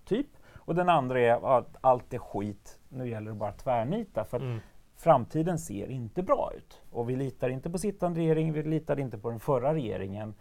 [0.04, 0.26] typ.
[0.54, 4.24] Och den andra är att allt är skit, nu gäller det bara att tvärnita.
[4.24, 4.60] För Mm.
[4.96, 6.82] framtiden ser inte bra ut.
[6.90, 10.34] Och vi litar inte på sittande regering, vi litar inte på den förra regeringen.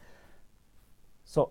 [1.23, 1.49] Så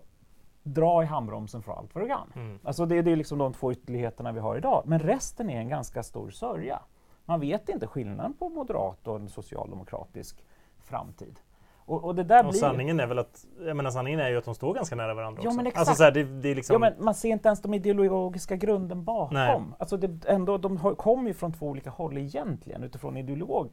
[0.73, 2.31] dra i handbromsen för allt vad du kan.
[2.35, 2.59] Mm.
[2.63, 4.83] Alltså det, det är liksom de två ytterligheterna vi har idag.
[4.85, 6.79] Men resten är en ganska stor sörja.
[7.25, 10.45] Man vet inte skillnaden på moderat och en socialdemokratisk
[10.83, 11.39] framtid.
[11.77, 12.59] Och, och det där Och blir...
[12.59, 15.41] sanningen är väl att, jag menar sanningen är ju att de står ganska nära varandra
[15.43, 15.57] Ja, också.
[15.57, 15.97] men Alltså exakt.
[15.97, 16.73] så här, det, det är liksom...
[16.73, 19.33] Ja, men man ser inte ens de ideologiska grunden bakom.
[19.37, 19.61] Nej.
[19.79, 23.71] Alltså det, ändå, de kommer ju från två olika håll egentligen utifrån ideologin,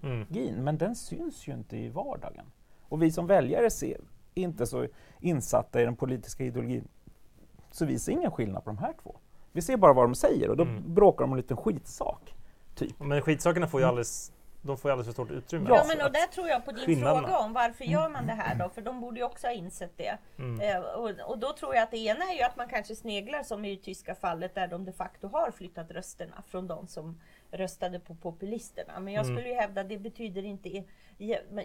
[0.50, 0.64] Mm.
[0.64, 2.44] men den syns ju inte i vardagen.
[2.88, 4.00] Och vi som väljare ser
[4.34, 4.86] inte så
[5.20, 6.88] insatta i den politiska ideologin,
[7.70, 9.16] så vi ser ingen skillnad på de här två.
[9.52, 10.94] Vi ser bara vad de säger och då Mm.
[10.94, 12.34] bråkar de om en liten skitsak.
[12.74, 13.00] Typ.
[13.00, 14.32] Men skitsakerna får ju alldeles,
[14.62, 15.66] de får ju alldeles för stort utrymme.
[15.68, 17.26] Ja, men och där tror jag på din skillnaderna.
[17.28, 18.68] fråga om varför gör man det här då?
[18.68, 20.18] För de borde ju också ha insett det.
[20.38, 20.60] Mm.
[20.60, 23.42] Eh, och, och då tror jag att det ena är ju att man kanske sneglar
[23.42, 27.20] som i det tyska fallet där de de facto har flyttat rösterna från de som
[27.50, 29.00] röstade på populisterna.
[29.00, 29.36] Men jag Mm.
[29.36, 30.84] skulle ju hävda det betyder inte,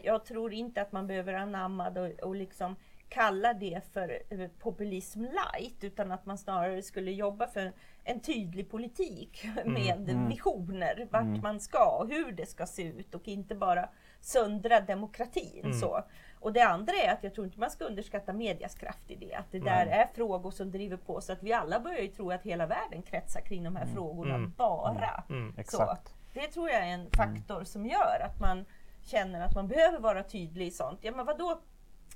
[0.04, 2.76] jag tror inte att man behöver anamma det och, liksom
[3.10, 7.74] kalla det för eh, populism light utan att man snarare skulle jobba för
[8.04, 10.30] en tydlig politik med mm.
[10.30, 13.90] visioner vart man ska och hur det ska se ut och inte bara
[14.22, 15.74] söndra demokratin.
[15.74, 16.04] Så.
[16.40, 19.34] Och det andra är att jag tror inte man ska underskatta medias kraft i det.
[19.34, 22.32] Att det där är frågor som driver på så att vi alla börjar ju tro
[22.32, 25.24] att hela världen kretsar kring de här frågorna bara.
[25.28, 25.62] Så.
[25.62, 26.14] Exakt.
[26.34, 28.66] Det tror jag är en faktor som gör att man
[29.04, 31.00] känner att man behöver vara tydlig i sånt.
[31.02, 31.60] Ja men vadå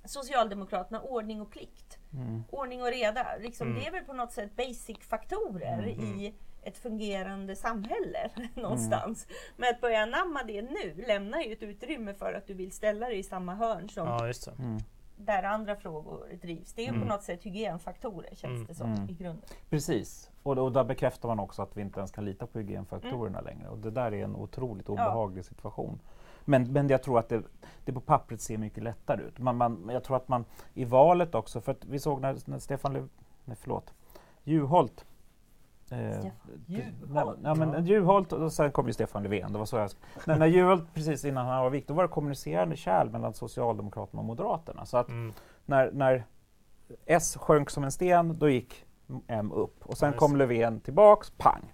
[0.06, 1.98] Socialdemokraterna, ordning och plikt.
[2.50, 3.28] Ordning och reda.
[3.40, 6.34] Liksom, Det är väl på något sätt basic-faktorer i
[6.66, 9.28] ett fungerande samhälle någonstans.
[9.57, 13.05] Men att börja anamma det nu lämnar ju ett utrymme för att du vill ställa
[13.09, 14.53] dig i samma hörn som Ja, just det.
[15.18, 16.74] där andra frågor drivs.
[16.74, 19.49] Det är ju på något sätt hygienfaktorer känns det som i grunden.
[19.70, 23.41] Precis, och, och där bekräftar man också att vi inte ens kan lita på hygienfaktorerna
[23.41, 23.70] längre.
[23.70, 25.99] Och det där är en otroligt obehaglig situation.
[26.45, 27.43] Men, men jag tror att det,
[27.86, 29.39] det på pappret ser mycket lättare ut.
[29.39, 32.59] Man, man, jag tror att man i valet också, för att vi såg när, när
[32.59, 33.09] Stefan Löf,
[33.45, 33.93] nej förlåt,
[34.43, 35.05] Juholt
[35.90, 36.26] Eh,
[36.68, 37.40] Juholt?
[37.44, 39.54] Ja, men Juholt och sen kom ju Stefan Löfven.
[39.54, 39.90] Det var så jag,
[40.26, 44.20] när, när Juholt precis innan han var viktig, då var det kommunicerande kärl mellan Socialdemokraterna
[44.20, 44.86] och Moderaterna.
[44.86, 45.34] Så att Mm.
[45.66, 46.24] när, när
[47.06, 48.86] S sjönk som en sten, då gick
[49.28, 49.86] M upp.
[49.86, 50.36] Och sen Ja, kom.
[50.38, 51.74] Löfven tillbaks, pang!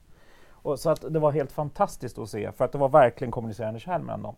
[0.49, 3.80] Och så att det var helt fantastiskt att se, för att det var verkligen kommunicerande
[3.80, 4.36] kärl mellan dem.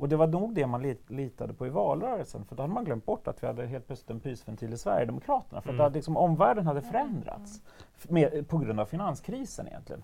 [0.00, 2.84] Och det var nog det man lit, litade på i valrörelsen, för då hade man
[2.84, 5.60] glömt bort att vi hade helt plötsligt en pysventil i Sverigedemokraterna.
[5.60, 5.82] För att Mm.
[5.84, 7.62] hade liksom, omvärlden hade förändrats
[7.96, 10.02] f- med, på grund av finanskrisen egentligen.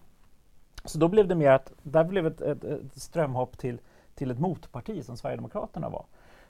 [0.85, 3.81] Så då blev det mer att, där blev ett, ett, ett strömhopp till,
[4.15, 6.05] till ett motparti som Sverigedemokraterna var.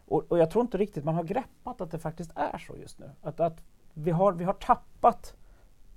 [0.08, 2.98] Och, och jag tror inte riktigt man har greppat att det faktiskt är så just
[2.98, 3.10] nu.
[3.22, 3.62] Att, att
[3.94, 5.36] vi, har, vi har tappat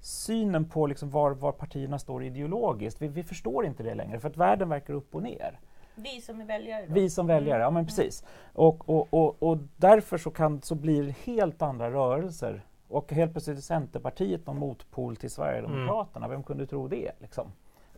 [0.02, 3.02] synen på liksom var, var partierna står ideologiskt.
[3.02, 5.60] Vi, vi förstår inte det längre, för att världen verkar upp och ner.
[5.96, 6.94] Vi som är väljare då?
[6.94, 8.24] Vi som väljare, ja men precis.
[8.54, 12.66] Och, och, och, och därför så, kan, så blir det helt andra rörelser.
[12.88, 16.28] Och helt plötsligt är Centerpartiet någon motpol till Sverigedemokraterna.
[16.28, 17.12] Vem kunde tro det?
[17.20, 17.52] Liksom?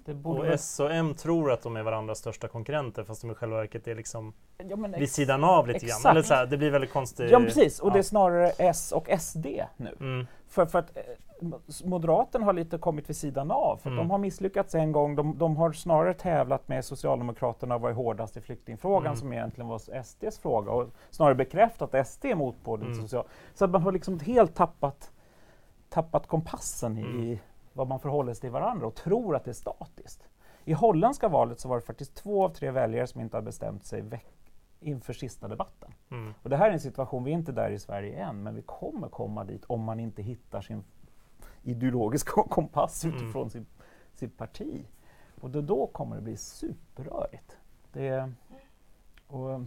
[0.05, 3.31] Det borde Och S och M tror att de är varandras största konkurrenter fast de
[3.31, 6.03] i själva verket är liksom ja, vid sidan av lite exakt.
[6.03, 6.11] grann.
[6.11, 7.31] Eller så här, det blir väldigt konstigt.
[7.31, 7.93] Ja precis, och ja.
[7.93, 9.45] det är snarare S och SD
[9.77, 9.95] nu.
[9.99, 10.27] Mm.
[10.47, 11.03] För, för att eh,
[11.85, 13.77] Moderaterna har lite kommit vid sidan av.
[13.77, 13.97] För Mm.
[13.97, 15.15] De har misslyckats en gång.
[15.15, 19.15] De, de har snarare tävlat med Socialdemokraterna och varit hårdast i flyktingfrågan Mm.
[19.15, 20.71] som egentligen var SDs fråga.
[20.71, 23.07] Och snarare bekräftat att SD är motpolen till Mm.
[23.07, 23.23] social.
[23.53, 25.11] Så att man har liksom helt tappat,
[25.89, 27.19] tappat kompassen i, Mm.
[27.23, 27.39] i
[27.73, 30.29] vad man förhåller sig till varandra och tror att det är statiskt.
[30.65, 33.85] I holländska valet så var det faktiskt två av tre väljare som inte har bestämt
[33.85, 34.03] sig
[34.79, 35.93] inför sista debatten.
[36.09, 36.33] Mm.
[36.43, 38.61] Och det här är en situation, vi är inte där i Sverige än, men vi
[38.61, 40.83] kommer komma dit om man inte hittar sin
[41.63, 43.15] ideologiska kompass Mm.
[43.15, 43.67] utifrån sitt,
[44.13, 44.85] sitt parti.
[45.41, 47.57] Och då, då kommer det bli superrörigt.
[47.93, 48.31] Det
[49.27, 49.61] och,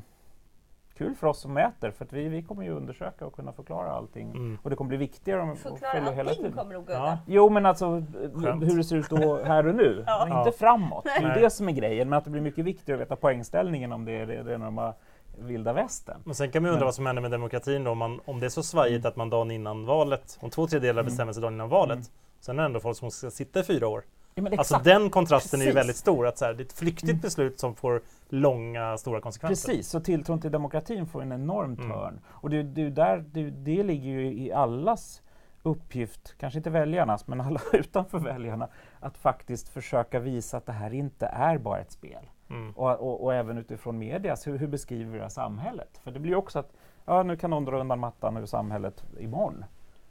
[0.99, 3.91] kul för oss som mäter, för att vi, vi kommer ju undersöka och kunna förklara
[3.91, 4.31] allting.
[4.31, 4.59] Mm.
[4.63, 6.59] Och det kommer bli viktigare om att Förklara följa hela allting tiden.
[6.59, 7.19] kommer nog Ja.
[7.27, 8.03] Jo men alltså
[8.35, 8.63] Skönt.
[8.63, 10.27] hur det ser ut då, här och nu, Ja.
[10.29, 10.55] men inte Ja.
[10.59, 11.05] framåt.
[11.05, 13.93] Det är det som är grejen, men att det blir mycket viktigare att veta poängställningen
[13.93, 14.93] om det är det, det är de här
[15.39, 16.21] vilda västern.
[16.25, 18.21] Men sen kan man ju undra Men- vad som händer med demokratin då, om, man,
[18.25, 21.05] om det är så svajigt att man dagen innan valet, om två tredjedelar Mm.
[21.11, 22.05] bestämmer sig dagen innan valet, Mm.
[22.41, 24.03] sen är det ändå folk som ska sitta i fyra år.
[24.35, 25.79] Ja, Alltså den kontrasten är ju Precis.
[25.81, 26.27] väldigt stor.
[26.27, 27.21] Att så här, det är ett flyktigt Mm.
[27.21, 29.69] beslut som får långa, stora konsekvenser.
[29.69, 31.91] Precis, så tilltron till demokratin får en enorm Mm.
[31.91, 32.21] törn.
[32.27, 35.23] Och det, det, där, det, det ligger ju i allas
[35.63, 38.69] uppgift, kanske inte väljarnas, men alla utanför väljarna,
[39.01, 42.31] att faktiskt försöka visa att det här inte är bara ett spel.
[42.51, 42.73] Mm.
[42.73, 46.01] Och, och, och även utifrån medias, hur, hur beskriver vi det här samhället?
[46.05, 46.73] För det blir ju också att,
[47.05, 49.65] ja nu kan någon dra undan mattan ur samhället imorgon.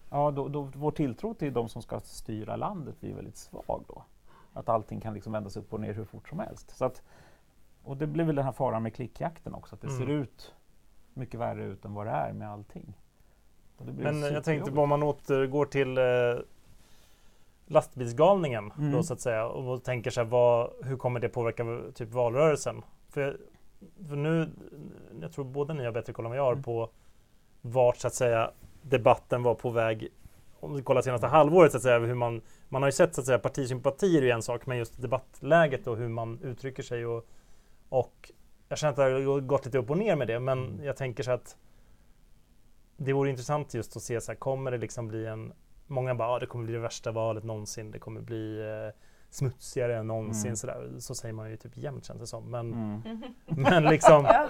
[0.09, 4.03] Ja, då, då, vår tilltro till de som ska styra landet blir väldigt svag då.
[4.53, 6.77] Att allting kan liksom vändas upp och ner hur fort som helst.
[6.77, 7.01] Så att,
[7.83, 9.99] och det blir väl den här faran med klickjakten också, att det Mm.
[9.99, 10.53] ser ut
[11.13, 12.93] mycket värre ut än vad det är med allting.
[13.77, 16.03] Men jag tänkte på om man återgår till eh,
[17.65, 18.91] lastbilsgalningen Mm.
[18.91, 22.83] då så att säga och tänker sig vad, hur kommer det påverka typ valrörelsen?
[23.09, 23.37] För,
[24.07, 24.49] för nu,
[25.21, 26.63] jag tror både ni har bättre koll än vad jag har Mm.
[26.63, 26.89] på
[27.61, 28.51] vart så att säga
[28.81, 30.09] debatten var på väg
[30.63, 33.21] om vi kollar senaste halvåret så att säga, hur man, man har ju sett så
[33.21, 37.27] att säga partisympatier är en sak, men just debattläget och hur man uttrycker sig och,
[37.89, 38.31] och
[38.69, 40.85] jag känner att det har gått lite upp och ner med det, men Mm.
[40.85, 41.57] jag tänker så att
[42.97, 45.53] det vore intressant just att se så här, kommer det liksom bli en
[45.87, 49.01] Många bara, ah, det kommer bli det värsta valet någonsin, det kommer bli eh,
[49.33, 50.47] smutsigare än någonsin.
[50.47, 50.55] Mm.
[50.55, 50.91] Sådär.
[50.99, 52.51] Så säger man ju typ jämt känns det som.
[52.51, 53.01] Men, Mm.
[53.45, 54.47] men liksom, Ja.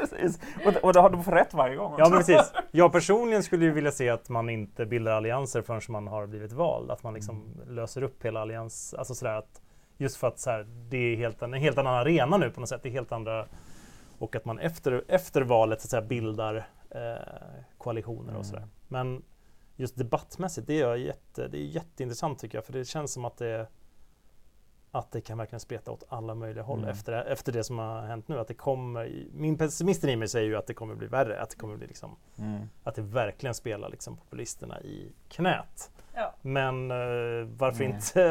[0.65, 2.51] Och, det- och det har du fått rätt varje gång ja men precis.
[2.71, 6.51] Jag personligen skulle ju vilja se att man inte bildar allianser förrän man har blivit
[6.51, 6.91] vald.
[6.91, 9.61] Att man liksom löser upp hela allians, alltså sådär att
[9.97, 12.69] just för att så här, det är helt, en helt annan arena nu på något
[12.69, 12.83] sätt.
[12.83, 13.45] Det är helt andra
[14.19, 16.55] och att man efter, efter valet så att säga, bildar
[16.89, 16.99] eh,
[17.77, 18.43] koalitioner och Mm.
[18.43, 18.67] sådär.
[18.87, 19.23] Men
[19.75, 22.65] just debattmässigt, det är, jätte, det är jätteintressant tycker jag.
[22.65, 23.67] För det känns som att det,
[24.95, 26.89] att det kan verkligen spreta åt alla möjliga håll Mm.
[26.89, 28.39] efter, efter det som har hänt nu.
[28.39, 31.41] Att det kommer, min pessimisten i mig säger ju att det kommer bli värre.
[31.41, 32.69] Att det kommer bli liksom, Mm.
[32.83, 35.91] att det verkligen spelar liksom populisterna i knät.
[36.15, 36.33] Ja.
[36.41, 36.97] Men eh,
[37.57, 37.95] varför Mm.
[37.95, 38.23] inte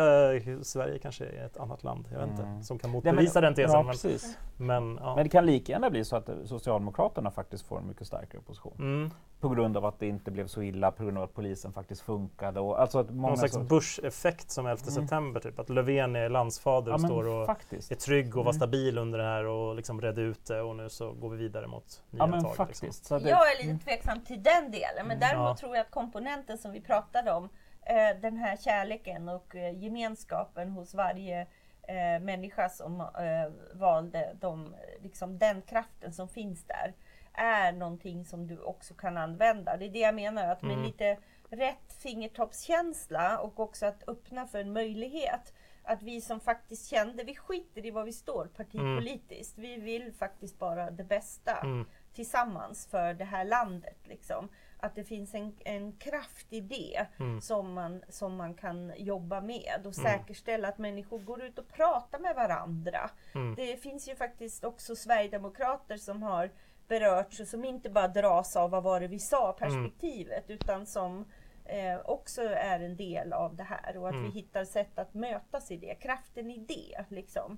[0.57, 2.63] eh, Sverige kanske är ett annat land, jag vet inte, Mm.
[2.63, 3.71] som kan Ja, motbevisa den tesen.
[3.77, 4.39] Ja, men, precis.
[4.57, 5.15] men, ja.
[5.15, 8.75] Men det kan lika gärna bli så att Socialdemokraterna faktiskt får en mycket starkare opposition.
[8.79, 9.11] Mm.
[9.41, 12.01] På grund av att det inte blev så illa, på grund av att polisen faktiskt
[12.03, 12.61] funkade.
[12.61, 14.95] Och, alltså att många Någon slags så- Bush-effekt som 11 Mm.
[15.03, 15.59] september, typ.
[15.59, 17.91] att Löfven är landsfader och men står och faktiskt.
[17.93, 18.61] är trygg och var Mm.
[18.61, 21.67] stabil under det här och liksom redde ut det och nu så går vi vidare
[21.67, 22.57] mot nya Ja men tag.
[22.57, 22.83] faktiskt.
[22.83, 23.05] Liksom.
[23.05, 25.57] Så att det, Jag är lite tveksam till den delen, men däremot Ja.
[25.57, 27.49] tror jag att komponenten som vi pratade om,
[27.83, 31.41] eh, den här kärleken och eh, gemenskapen hos varje
[31.89, 36.95] eh, människa som eh, valde de, liksom den kraften som finns där,
[37.33, 39.77] är någonting som du också kan använda.
[39.77, 40.87] Det är det jag menar, att med Mm.
[40.87, 41.17] lite
[41.51, 45.53] rätt fingertoppskänsla och också att öppna för en möjlighet
[45.85, 49.59] att vi som faktiskt kände, vi skiter i var vi står partipolitiskt.
[49.59, 51.87] Vi vill faktiskt bara det bästa Mm.
[52.15, 53.99] tillsammans för det här landet.
[54.05, 54.49] Liksom.
[54.85, 57.41] Att det finns en, en kraft i det Mm.
[57.41, 60.13] som, man, som man kan jobba med och Mm.
[60.13, 63.11] säkerställa att människor går ut och pratar med varandra.
[63.35, 63.55] Mm.
[63.55, 66.51] Det finns ju faktiskt också Sverigedemokrater som har
[66.89, 71.25] berörts och som inte bara dras av vad var det vi sa perspektivet utan som
[71.65, 74.25] eh, också är en del av det här och att Mm.
[74.25, 75.95] vi hittar sätt att mötas i det.
[75.95, 77.57] Kraften i det liksom.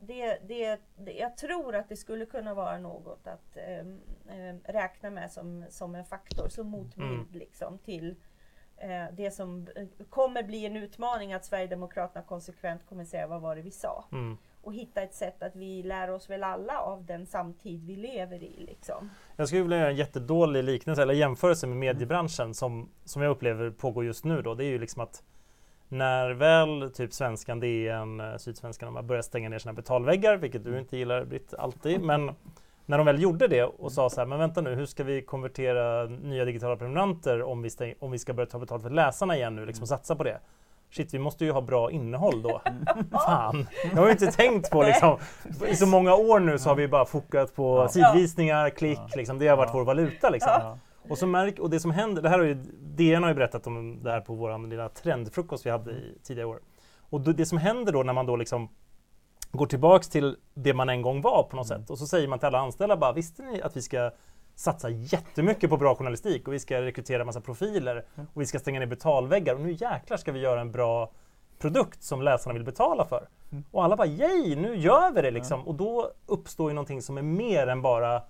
[0.00, 4.00] Det, det, det, jag tror att det skulle kunna vara något att ehm,
[4.64, 7.26] räkna med som, som en faktor, som motbild Mm.
[7.32, 8.14] liksom, till
[8.76, 13.56] eh, det som eh, kommer bli en utmaning att Sverigedemokraterna konsekvent kommer säga vad var
[13.56, 14.04] det vi sa.
[14.12, 14.36] Mm.
[14.62, 18.42] Och hitta ett sätt att vi lär oss väl alla av den samtid vi lever
[18.42, 18.56] i.
[18.58, 19.10] Liksom.
[19.36, 23.70] Jag skulle vilja göra en jättedålig liknelse eller jämförelse med mediebranschen som, som jag upplever
[23.70, 24.42] pågår just nu.
[24.42, 24.54] Då.
[24.54, 25.22] Det är ju liksom att
[25.88, 30.78] när väl typ Svenskan, DN, eh, Sydsvenskan de börjat stänga ner sina betalväggar, vilket du
[30.78, 32.30] inte gillar Britt alltid, men
[32.86, 35.22] när de väl gjorde det och sa så här, men vänta nu, hur ska vi
[35.22, 39.36] konvertera nya digitala prenumeranter om vi, stäng, om vi ska börja ta betalt för läsarna
[39.36, 40.38] igen nu, liksom satsa på det.
[40.90, 42.62] Shit, vi måste ju ha bra innehåll då.
[43.26, 45.18] Fan, jag har ju inte tänkt på liksom,
[45.68, 47.88] i så många år nu så har vi bara fokat på Ja.
[47.88, 50.78] sidvisningar, klick, liksom, det har varit vår valuta liksom.
[51.10, 53.66] Och, så märk, och det som händer, det här har ju, DN har ju berättat
[53.66, 56.60] om det här på vår lilla trendfrukost vi hade i tidigare år.
[57.10, 58.68] Och då, det som händer då när man då liksom
[59.50, 61.80] går tillbaks till det man en gång var på något Mm.
[61.80, 64.10] sätt och så säger man till alla anställda bara, visste ni att vi ska
[64.54, 68.04] satsa jättemycket på bra journalistik och vi ska rekrytera massa profiler
[68.34, 71.10] och vi ska stänga ner betalväggar och nu jäklar ska vi göra en bra
[71.58, 73.28] produkt som läsarna vill betala för.
[73.50, 73.64] Mm.
[73.70, 75.68] Och alla bara yay, nu gör vi det liksom.
[75.68, 78.22] Och då uppstår ju någonting som är mer än bara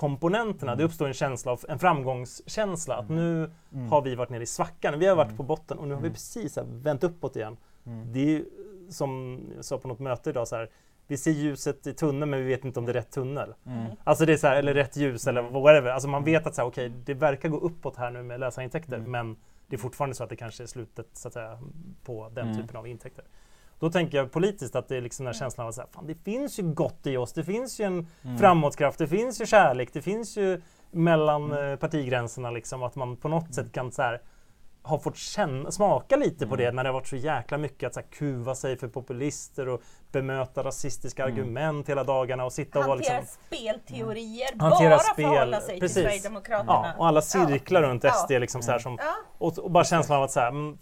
[0.00, 0.72] komponenterna.
[0.72, 0.78] Mm.
[0.78, 2.96] Det uppstår en känsla av en framgångskänsla.
[2.96, 3.88] Att nu Mm.
[3.90, 4.98] har vi varit nere i svackan.
[4.98, 5.36] Vi har varit Mm.
[5.36, 6.14] på botten och nu har vi Mm.
[6.14, 7.56] precis här vänt uppåt igen.
[7.86, 8.12] Mm.
[8.12, 8.44] Det är ju
[8.88, 10.70] som jag sa på något möte idag så här.
[11.06, 13.54] Vi ser ljuset i tunneln men vi vet inte om det är rätt tunnel.
[13.66, 13.86] Mm.
[14.04, 15.90] Alltså det är så här, eller rätt ljus eller whatever.
[15.90, 18.96] Alltså man vet att så här, okej, det verkar gå uppåt här nu med läsarintäkter
[18.98, 19.10] Mm.
[19.10, 19.36] men
[19.66, 21.58] det är fortfarande så att det kanske är slutet så att säga,
[22.04, 22.56] på den Mm.
[22.62, 23.24] typen av intäkter.
[23.80, 25.88] Då tänker jag politiskt att det är liksom den här känslan av att så här,
[25.92, 27.32] fan, det finns ju gott i oss.
[27.32, 28.38] Det finns ju en Mm.
[28.38, 30.60] framåtkraft, det finns ju kärlek, det finns ju
[30.90, 31.72] mellan Mm.
[31.72, 34.20] eh, partigränserna liksom att man på något sätt kan så här,
[34.82, 36.64] ha fått känna, smaka lite på Mm.
[36.66, 39.68] det när det har varit så jäkla mycket att så här, kuva sig för populister
[39.68, 41.34] och bemöta rasistiska Mm.
[41.34, 43.16] argument hela dagarna och sitta och vara liksom
[43.46, 45.94] spelteorier, Hantera bara spel, förhålla sig precis.
[45.94, 46.72] till Sverigedemokraterna.
[46.72, 48.10] Ja, och alla cirklar runt Ja.
[48.12, 49.14] SD liksom så här som, Ja.
[49.38, 50.78] och, och bara känslan av att så här, mm,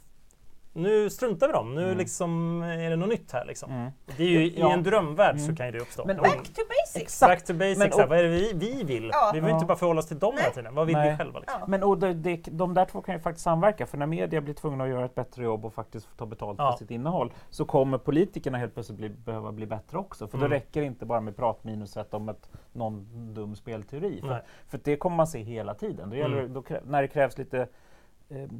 [0.78, 1.98] nu struntar vi dem, nu Mm.
[1.98, 3.70] liksom är det något nytt här liksom.
[3.72, 3.90] Mm.
[4.16, 4.72] Det är ju, I Ja.
[4.72, 5.56] en drömvärld så Mm.
[5.56, 6.04] kan ju det uppstå.
[6.06, 7.20] Men- Back to basics!
[7.20, 9.10] Back to basics, Men- så här, vad är det vi, vi vill?
[9.12, 9.30] Ja.
[9.34, 9.54] Vi vill Ja.
[9.54, 10.54] inte bara förhålla oss till dem hela Nej.
[10.54, 11.10] tiden, vad vill Nej.
[11.10, 11.38] vi själva?
[11.38, 11.60] Liksom?
[11.60, 11.66] Ja.
[11.68, 14.54] Men och det, det, de där två kan ju faktiskt samverka för när media blir
[14.54, 16.72] tvungna att göra ett bättre jobb och faktiskt ta betalt Ja.
[16.72, 20.28] för sitt innehåll så kommer politikerna helt plötsligt bli, behöva bli bättre också.
[20.28, 20.50] För Mm.
[20.50, 24.20] då räcker det inte bara med pratminuset om ett, någon dum spelteori.
[24.20, 26.10] För, för det kommer man se hela tiden.
[26.10, 26.48] Då gäller, Mm.
[26.48, 27.66] det- då, krä- när det krävs lite eh,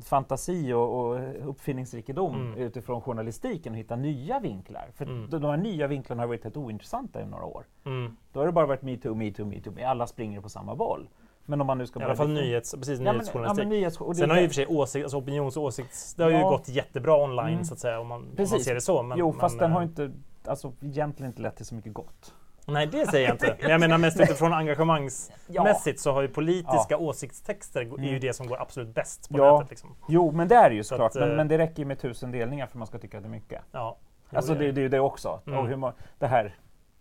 [0.04, 2.58] fantasi och, och uppfinningsrikedom Mm.
[2.58, 4.88] utifrån journalistiken och hitta nya vinklar.
[4.94, 5.30] För Mm.
[5.30, 7.64] de, här nya vinklarna har varit helt ointressanta i några år.
[7.84, 8.16] Mm.
[8.32, 9.74] Då har det bara varit metoo, metoo, metoo.
[9.86, 11.08] Alla springer på samma boll.
[11.44, 13.58] Men om man nu ska I alla fall bli- nyhets, precis, Ja, ja, nyhetsjournalistik.
[13.58, 16.14] men nyhets, Sen har ju i och för sig åsikt, alltså opinions och åsikts...
[16.14, 16.48] Det har ju Ja.
[16.50, 17.64] gått jättebra online Mm.
[17.64, 19.02] så att säga om man, om man ser det så.
[19.02, 20.10] Men, jo, fast men, den har eh, ju inte,
[20.50, 22.34] alltså egentligen inte lett till så mycket gott.
[22.68, 23.56] Nej, det säger jag inte.
[23.60, 26.02] Men jag menar mest utifrån engagemangsmässigt Ja.
[26.02, 28.20] så har ju politiska åsiktstexter är ju Mm.
[28.20, 29.52] det som går absolut bäst på Ja.
[29.56, 29.70] nätet.
[29.70, 29.94] Liksom.
[30.08, 31.10] Jo, men det är det ju Så såklart.
[31.10, 33.22] att, men, eh, men det räcker ju med tusen delningar för man ska tycka att
[33.22, 33.62] det är mycket.
[33.72, 33.96] Ja.
[34.30, 35.40] Jo, Alltså det, det är ju det också.
[35.46, 35.58] Mm.
[35.58, 36.54] Och hur, må- det här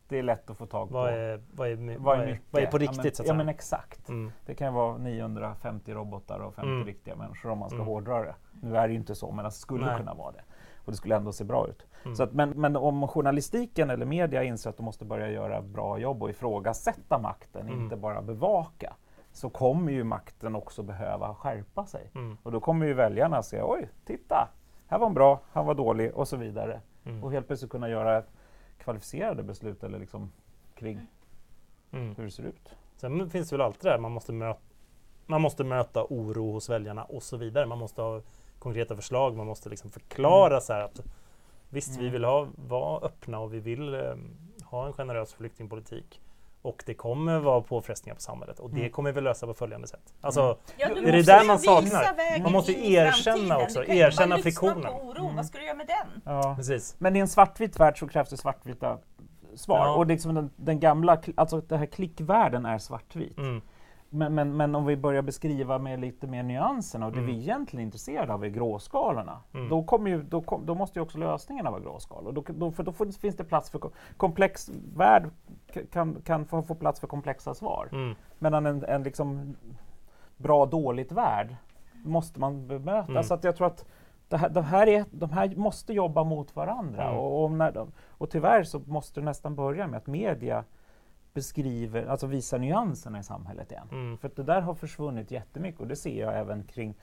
[0.10, 0.94] Det är lätt att få tag på.
[0.94, 2.42] Vad är, vad är, Vad är mycket?
[2.52, 3.34] vad är på Ja, riktigt men, så att Ja säga?
[3.34, 4.10] men exakt.
[4.10, 4.32] Mm.
[4.46, 6.86] Det kan vara 950 robotar och 50 Mm.
[6.86, 7.88] riktiga människor om man ska Mm.
[7.88, 8.36] hårdra det.
[8.62, 9.98] Nu är det ju inte så men det skulle Nej.
[9.98, 10.42] kunna vara det.
[10.88, 11.86] Och det skulle ändå se bra ut.
[12.04, 12.16] Mm.
[12.16, 15.98] Så att, men, men om journalistiken eller media inser att de måste börja göra bra
[16.00, 17.82] jobb och ifrågasätta makten, Mm.
[17.84, 18.94] inte bara bevaka,
[19.32, 22.12] så kommer ju makten också behöva skärpa sig.
[22.16, 22.38] Mm.
[22.44, 24.50] Och då kommer ju väljarna säga oj, titta,
[24.88, 26.82] här var en bra, han var dålig och så vidare.
[27.06, 27.24] Mm.
[27.24, 28.24] Och helt plötsligt kunna göra
[28.78, 30.32] kvalificerade beslut eller liksom
[30.76, 31.00] kring
[31.92, 32.16] Mm.
[32.16, 32.76] hur det ser ut.
[32.96, 34.60] Sen finns det väl alltid det där, man måste, möta,
[35.26, 37.66] man måste möta oro hos väljarna och så vidare.
[37.66, 38.22] Man måste ha
[38.60, 41.00] konkreta förslag, man måste liksom förklara så här att
[41.70, 42.12] visst, vi Mm.
[42.12, 44.00] vill ha, vara öppna och vi vill eh,
[44.64, 46.22] ha en generös flyktingpolitik.
[46.62, 48.92] Och det kommer vara påfrestningar på samhället och det Mm.
[48.92, 50.14] kommer vi lösa på följande sätt.
[50.22, 50.58] Alltså, Mm.
[50.78, 52.42] Ja, Är det där man saknar?
[52.44, 54.94] Man måste erkänna också, erkänna friktionen.
[55.18, 55.36] Mm.
[55.36, 56.22] Vad ska du göra med den?
[56.26, 56.54] Ja.
[56.58, 56.96] precis.
[57.00, 58.98] Men i en svartvit värld så krävs det svartvita
[59.56, 59.78] svar.
[59.78, 59.96] Ja.
[59.96, 63.38] Och liksom den, den gamla, alltså den här klickvärlden är svartvit.
[63.38, 63.62] Mm.
[64.10, 67.32] Men, men, men om vi börjar beskriva med lite mer nyanserna och det Mm.
[67.32, 69.40] vi egentligen är intresserade av är gråskalorna.
[69.54, 69.70] Mm.
[69.70, 72.32] Då, kommer ju, då, kom, då måste ju också lösningarna vara gråskalor.
[72.32, 75.30] Då, då, för då finns det plats för ko- komplex värld
[75.92, 77.90] kan, kan få, få plats för komplexa svar.
[77.92, 78.16] Mm.
[78.40, 79.56] Medan en, en liksom
[80.38, 81.56] bra dåligt värld
[82.04, 83.12] måste man bemöta.
[83.12, 83.24] Mm.
[83.24, 83.86] Så att jag tror att
[84.28, 87.04] det här, de, här är, de här måste jobba mot varandra.
[87.04, 87.18] Mm.
[87.18, 90.64] Och, och, när de, och tyvärr så måste det nästan börja med att media
[91.34, 93.88] beskriver, alltså visar nyanserna i samhället igen.
[93.92, 94.18] Mm.
[94.18, 96.96] För det där har försvunnit jättemycket och det ser jag även kring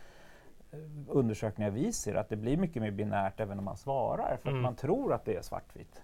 [0.71, 4.49] eh, undersökningar vi ser att det blir mycket mer binärt även om man svarar för
[4.49, 4.61] Mm.
[4.61, 6.03] att man tror att det är svartvitt.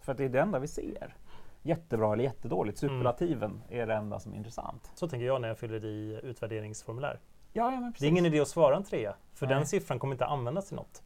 [0.00, 1.14] För att det är det enda vi ser.
[1.62, 2.82] Jättebra eller jättedåligt.
[2.82, 2.94] Mm.
[2.94, 4.90] Superlativen är det enda som är intressant.
[4.94, 7.18] Så tänker jag när jag fyller i utvärderingsformulär.
[7.56, 9.54] Ja, ja men Det är ingen idé att svara en trea, för Nej.
[9.56, 11.02] den siffran kommer inte användas till något.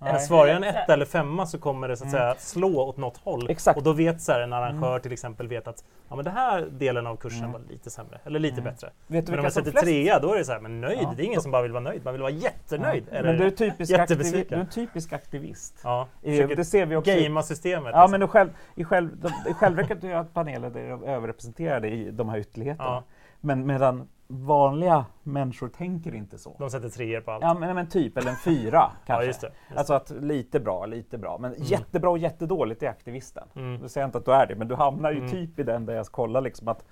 [0.00, 0.20] Nej.
[0.26, 2.20] Svarar jag en etta eller femma så kommer det så att Mm.
[2.20, 3.50] säga slå åt något håll.
[3.50, 3.76] Exakt.
[3.78, 5.00] Och då vet så här, en arrangör Mm.
[5.02, 7.52] till exempel vet att ja, men den här delen av kursen Mm.
[7.52, 8.64] var lite sämre, eller lite Mm.
[8.72, 8.90] bättre.
[9.06, 9.84] Vet du Men om jag sätter flest...
[9.86, 10.98] trea, då är det så här, men nöjd.
[11.02, 11.14] Ja.
[11.16, 13.04] Det är ingen som bara vill vara nöjd, man vill vara jättenöjd.
[13.10, 13.16] Ja.
[13.16, 15.80] Eller, Men du är, typisk aktivi- du är en typisk aktivist.
[15.84, 17.10] ja, försöker det ser vi också.
[17.10, 17.90] gamea systemet.
[17.94, 18.20] Ja, liksom.
[18.20, 22.38] men själv, i själv, de, i självverket är att panelen är överrepresenterade i de här
[22.38, 22.88] ytterligheterna.
[22.88, 23.02] Ja.
[23.40, 26.56] Men medan vanliga människor tänker inte så.
[26.58, 27.42] De sätter treor på allt.
[27.42, 29.22] Ja, men, men typ, eller en fyra kanske.
[29.22, 29.52] Ja, just det.
[29.68, 31.38] Just Alltså att lite bra, lite bra.
[31.38, 33.48] Men jättebra och jättedåligt är aktivisten.
[33.56, 33.74] Mm.
[33.74, 35.30] Nu säger inte att du är det, men du hamnar ju Mm.
[35.30, 36.84] typ i den där jag kollar liksom att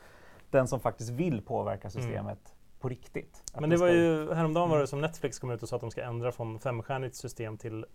[0.50, 3.42] den som faktiskt vill påverka systemet på riktigt.
[3.60, 5.90] Men det var ju, häromdagen var det som Netflix kom ut och sa att de
[5.90, 7.86] ska ändra från femstjärnigt system till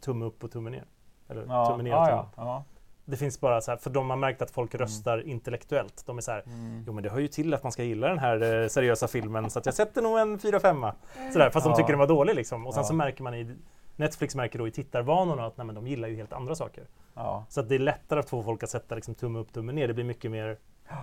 [0.00, 0.84] tumme upp och tumme ner.
[1.28, 2.64] Eller Ja, tumme ner och tumme ja, ja.
[3.10, 6.02] Det finns bara så här, för de har märkt att folk röstar intellektuellt.
[6.06, 6.84] De är så här, Mm.
[6.86, 9.50] jo men det hör ju till att man ska gilla den här eh, seriösa filmen
[9.50, 10.92] så att jag sätter nog en 4-5.
[11.32, 11.72] Sådär, fast Ja.
[11.72, 12.66] de tycker den var dålig liksom.
[12.66, 12.84] Och sen Ja.
[12.88, 13.56] så märker man i
[13.96, 16.84] Netflix märker då i tittarvanorna att nej, men de gillar ju helt andra saker.
[17.14, 17.44] ja.
[17.48, 19.88] Så att det är lättare att få folk att sätta liksom, tumme upp, tumme ner.
[19.88, 20.58] Det blir mycket mer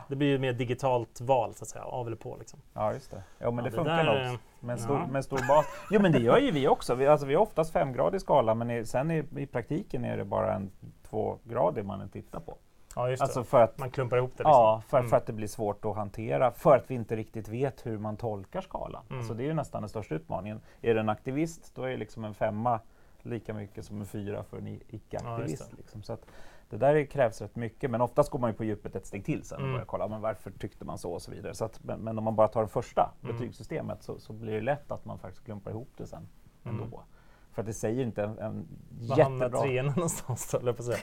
[0.08, 2.36] det blir ju mer digitalt val så att säga, av eller på.
[2.40, 2.60] Liksom.
[2.74, 3.24] Ja, just det.
[3.40, 5.08] Ja, men Ja, det funkar där, nog eh, med stor, ja.
[5.08, 5.66] med stor bas.
[5.92, 6.96] Jo, men det gör ju vi också.
[6.96, 10.26] Vi, alltså, vi har oftast femgradig skala, men i, sen i, i praktiken är det
[10.26, 10.72] bara en
[11.10, 12.58] tvågradig man tittar på.
[12.96, 14.44] Ja, just Alltså för att, Man klumpar ihop det.
[14.44, 14.52] Liksom.
[14.52, 15.10] ja, för, Mm.
[15.10, 18.18] för att det blir svårt att hantera, för att vi inte riktigt vet hur man
[18.18, 19.04] tolkar skalan.
[19.10, 19.18] Mm.
[19.20, 20.62] Alltså, det är ju nästan den största utmaningen.
[20.82, 22.80] Är det en aktivist, då är liksom en femma
[23.22, 25.72] lika mycket som en fyra för en Ja, icke-aktivist.
[25.72, 25.78] det.
[25.78, 26.04] liksom.
[26.04, 26.26] Så att
[26.70, 29.26] det där är- krävs rätt mycket, men oftast går man ju på djupet ett steg
[29.26, 29.74] till sen och Mm.
[29.74, 31.54] börjar kolla men varför tyckte man så och så vidare.
[31.54, 33.36] Så att, men, men om man bara tar det första Mm.
[33.36, 36.28] betygssystemet så, så blir det lätt att man faktiskt klumpar ihop det sen
[36.66, 36.84] Mm.
[36.84, 37.04] ändå.
[37.58, 38.68] För att det säger inte en, en
[39.08, 39.62] Var hamnar jättebra...
[39.62, 40.98] treorna någonstans då, höll jag på att säga.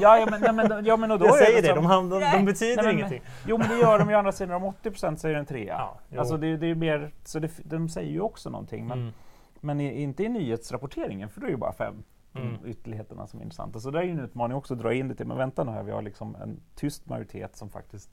[0.00, 1.86] Ja, ja, men, nej, men, ja, men och då Jag är säger det, liksom- de,
[1.90, 3.22] hamnar, de betyder Nej, men- ingenting.
[3.46, 5.74] Jo men det gör de ju å andra sidan, om 80% säger en trea.
[5.78, 6.20] Ja, jo.
[6.20, 8.86] alltså det, det är mer, så det, de säger ju också någonting.
[8.86, 9.12] Men, Mm.
[9.60, 12.02] men i, inte i nyhetsrapporteringen för då är det ju bara fem
[12.34, 12.56] Mm.
[12.66, 13.80] ytterligheterna som är intressanta.
[13.80, 15.70] Så det är ju en utmaning också att dra in det till, men vänta nu
[15.72, 18.10] här, vi har liksom en tyst majoritet som faktiskt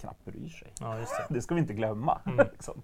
[0.00, 0.72] knappt bryr sig.
[0.80, 1.24] Ja, just det.
[1.34, 2.18] Det ska vi inte glömma.
[2.26, 2.46] Mm.
[2.52, 2.82] liksom.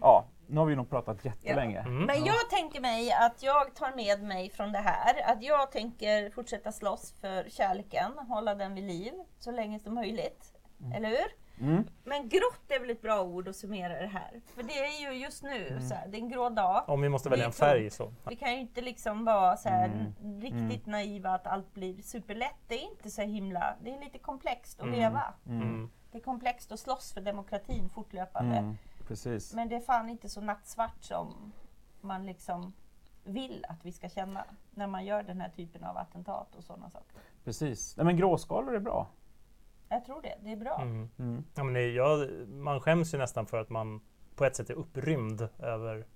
[0.00, 1.78] Ja, nu har vi nog pratat jättelänge.
[1.80, 2.04] Mm.
[2.04, 6.30] Men jag tänker mig att jag tar med mig från det här att jag tänker
[6.30, 10.52] fortsätta slåss för kärleken, hålla den vid liv så länge som möjligt.
[10.94, 11.26] Eller hur?
[11.68, 11.84] Mm.
[12.04, 14.40] Men grått är väl ett bra ord att summera det här.
[14.54, 15.82] För det är ju just nu, Mm.
[15.82, 16.84] så här, det är en grå dag.
[16.88, 18.12] Om vi måste välja en färg så.
[18.28, 19.86] Vi kan ju inte liksom vara så här
[20.20, 20.40] Mm.
[20.40, 22.56] riktigt naiva att allt blir superlätt.
[22.68, 24.98] Det är inte så himla, det är lite komplext att Mm.
[25.00, 25.34] leva.
[25.46, 25.62] Mm.
[25.62, 25.90] Mm.
[26.12, 28.74] Det är komplext att slåss för demokratin fortlöpande.
[29.10, 29.54] Precis.
[29.54, 31.52] Men det är fan inte så nattsvart som
[32.00, 32.72] man liksom
[33.24, 36.90] vill att vi ska känna när man gör den här typen av attentat och sådana
[36.90, 37.16] saker.
[37.44, 37.96] Precis.
[37.96, 39.08] Nej, men gråskalor är bra.
[39.88, 40.80] Jag tror det, det är bra.
[40.82, 41.08] Mm.
[41.18, 41.44] Mm.
[41.54, 44.00] Ja, men det, ja, man skäms ju nästan för att man
[44.36, 46.06] på ett sätt är upprymd över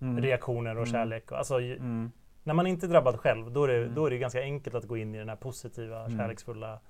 [0.00, 0.20] Mm.
[0.22, 0.92] reaktioner och Mm.
[0.92, 1.32] kärlek.
[1.32, 2.12] Alltså, Mm.
[2.42, 3.94] När man inte är drabbad själv, då är, det, Mm.
[3.94, 6.18] då är det ganska enkelt att gå in i den här positiva, Mm.
[6.18, 6.80] kärleksfulla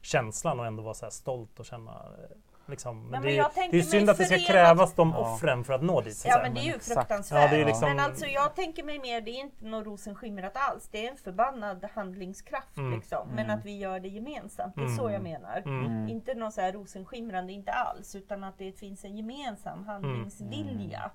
[0.00, 2.36] känslan och ändå vara så här stolt och känna eh,
[2.70, 3.00] Liksom.
[3.02, 5.18] Men, men det, jag är, det är synd att det ska förenat- krävas de Ja.
[5.34, 6.24] offren för att nå dit.
[6.26, 7.42] Ja men det är ju fruktansvärt.
[7.42, 10.52] Ja, det är liksom- Men alltså jag tänker mig mer, det är inte något rosenskimrat
[10.54, 10.88] alls.
[10.92, 12.92] Det är en förbannad handlingskraft Mm.
[12.94, 13.28] liksom.
[13.28, 13.58] Men Mm.
[13.58, 14.74] att vi gör det gemensamt.
[14.74, 14.96] Det är Mm.
[14.96, 15.62] så jag menar.
[15.66, 16.08] Mm.
[16.08, 18.14] Inte något så här rosenskimrande, inte alls.
[18.14, 21.10] Utan att det finns en gemensam handlingsvilja.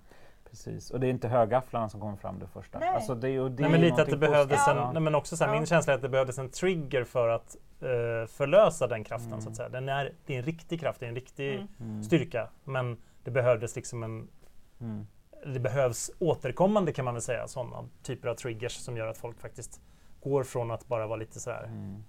[0.56, 2.80] Precis, och det är inte högafflarna som kommer fram det första.
[2.80, 2.89] Nej.
[2.89, 5.51] Alltså det det Nej, men lite att det behövdes en, nej, men också så här,
[5.53, 5.60] Ja.
[5.60, 9.28] min känsla är att det behövdes en trigger för att eh, förlösa den kraften.
[9.32, 9.41] Mm.
[9.41, 9.70] Så att säga.
[9.70, 11.68] Den är, det är en riktig kraft, det är en riktig Mm.
[11.80, 12.03] Mm.
[12.03, 12.49] styrka.
[12.64, 14.28] Men det behövdes liksom en
[14.82, 15.08] Mm.
[15.45, 19.39] det behövs återkommande kan man väl säga, sådana typer av triggers som gör att folk
[19.39, 19.82] faktiskt
[20.24, 22.03] går från att bara vara lite sådär Mm.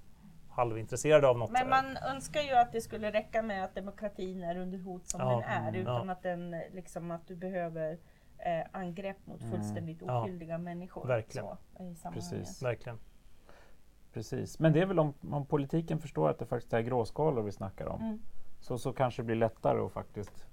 [0.50, 1.50] halvintresserade av något.
[1.50, 5.20] Men man önskar ju att det skulle räcka med att demokratin är under hot som
[5.20, 5.68] Ja, den är.
[5.68, 6.12] mm, Utan ja.
[6.12, 7.98] att, den, liksom, att du behöver
[8.38, 9.52] eh, angrepp mot Mm.
[9.52, 10.20] fullständigt Ja.
[10.22, 11.06] oskyldiga människor.
[11.06, 11.46] Verkligen.
[11.46, 12.30] Så, i sammanhanget.
[12.30, 12.62] Precis.
[12.62, 12.98] Verkligen.
[14.12, 17.52] Precis, men det är väl om, om politiken förstår att det faktiskt är gråskalor vi
[17.52, 18.00] snackar om.
[18.00, 18.18] Mm.
[18.60, 20.46] Så, så kanske det blir lättare att faktiskt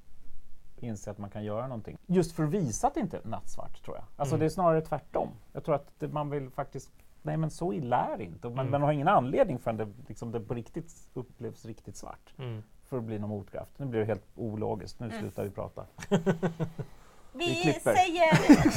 [0.79, 1.97] inse att man kan göra någonting.
[2.05, 4.05] Just för att visa att det inte är nattsvart tror jag.
[4.15, 4.39] Alltså Mm.
[4.39, 5.29] det är snarare tvärtom.
[5.53, 8.47] Jag tror att det, man vill faktiskt, nej men så illa är det inte.
[8.49, 8.71] Man, Mm.
[8.71, 12.34] man har ingen anledning förrän det, liksom, det på riktigt upplevs riktigt svart.
[12.38, 12.63] Mm.
[12.84, 13.79] För att bli någon motkraft.
[13.79, 15.19] Nu blir det helt ologiskt, nu Mm.
[15.19, 15.86] slutar vi prata.
[17.36, 18.31] Vi, säger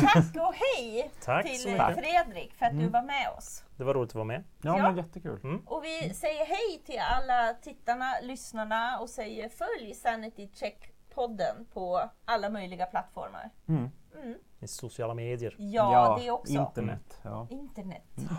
[0.06, 1.76] tack och hej Tack till.
[1.76, 2.92] Fredrik för att du Mm.
[2.92, 3.64] var med oss.
[3.76, 4.44] Det var roligt att vara med.
[4.62, 4.82] Ja, Ja.
[4.82, 5.40] men jättekul.
[5.44, 5.62] Mm.
[5.66, 12.50] Och vi säger hej till alla tittarna, lyssnarna och säger följ Sanity Check-podden på alla
[12.50, 13.50] möjliga plattformar.
[13.68, 13.90] Mm.
[14.22, 14.38] Mm.
[14.60, 15.54] I sociala medier.
[15.58, 16.52] Ja, det också.
[16.52, 17.18] Internet.
[17.22, 17.46] Ja.
[17.50, 18.02] Internet.
[18.14, 18.36] Bra.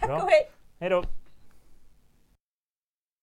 [0.00, 0.50] Tack och hej!
[0.80, 1.02] Hej då!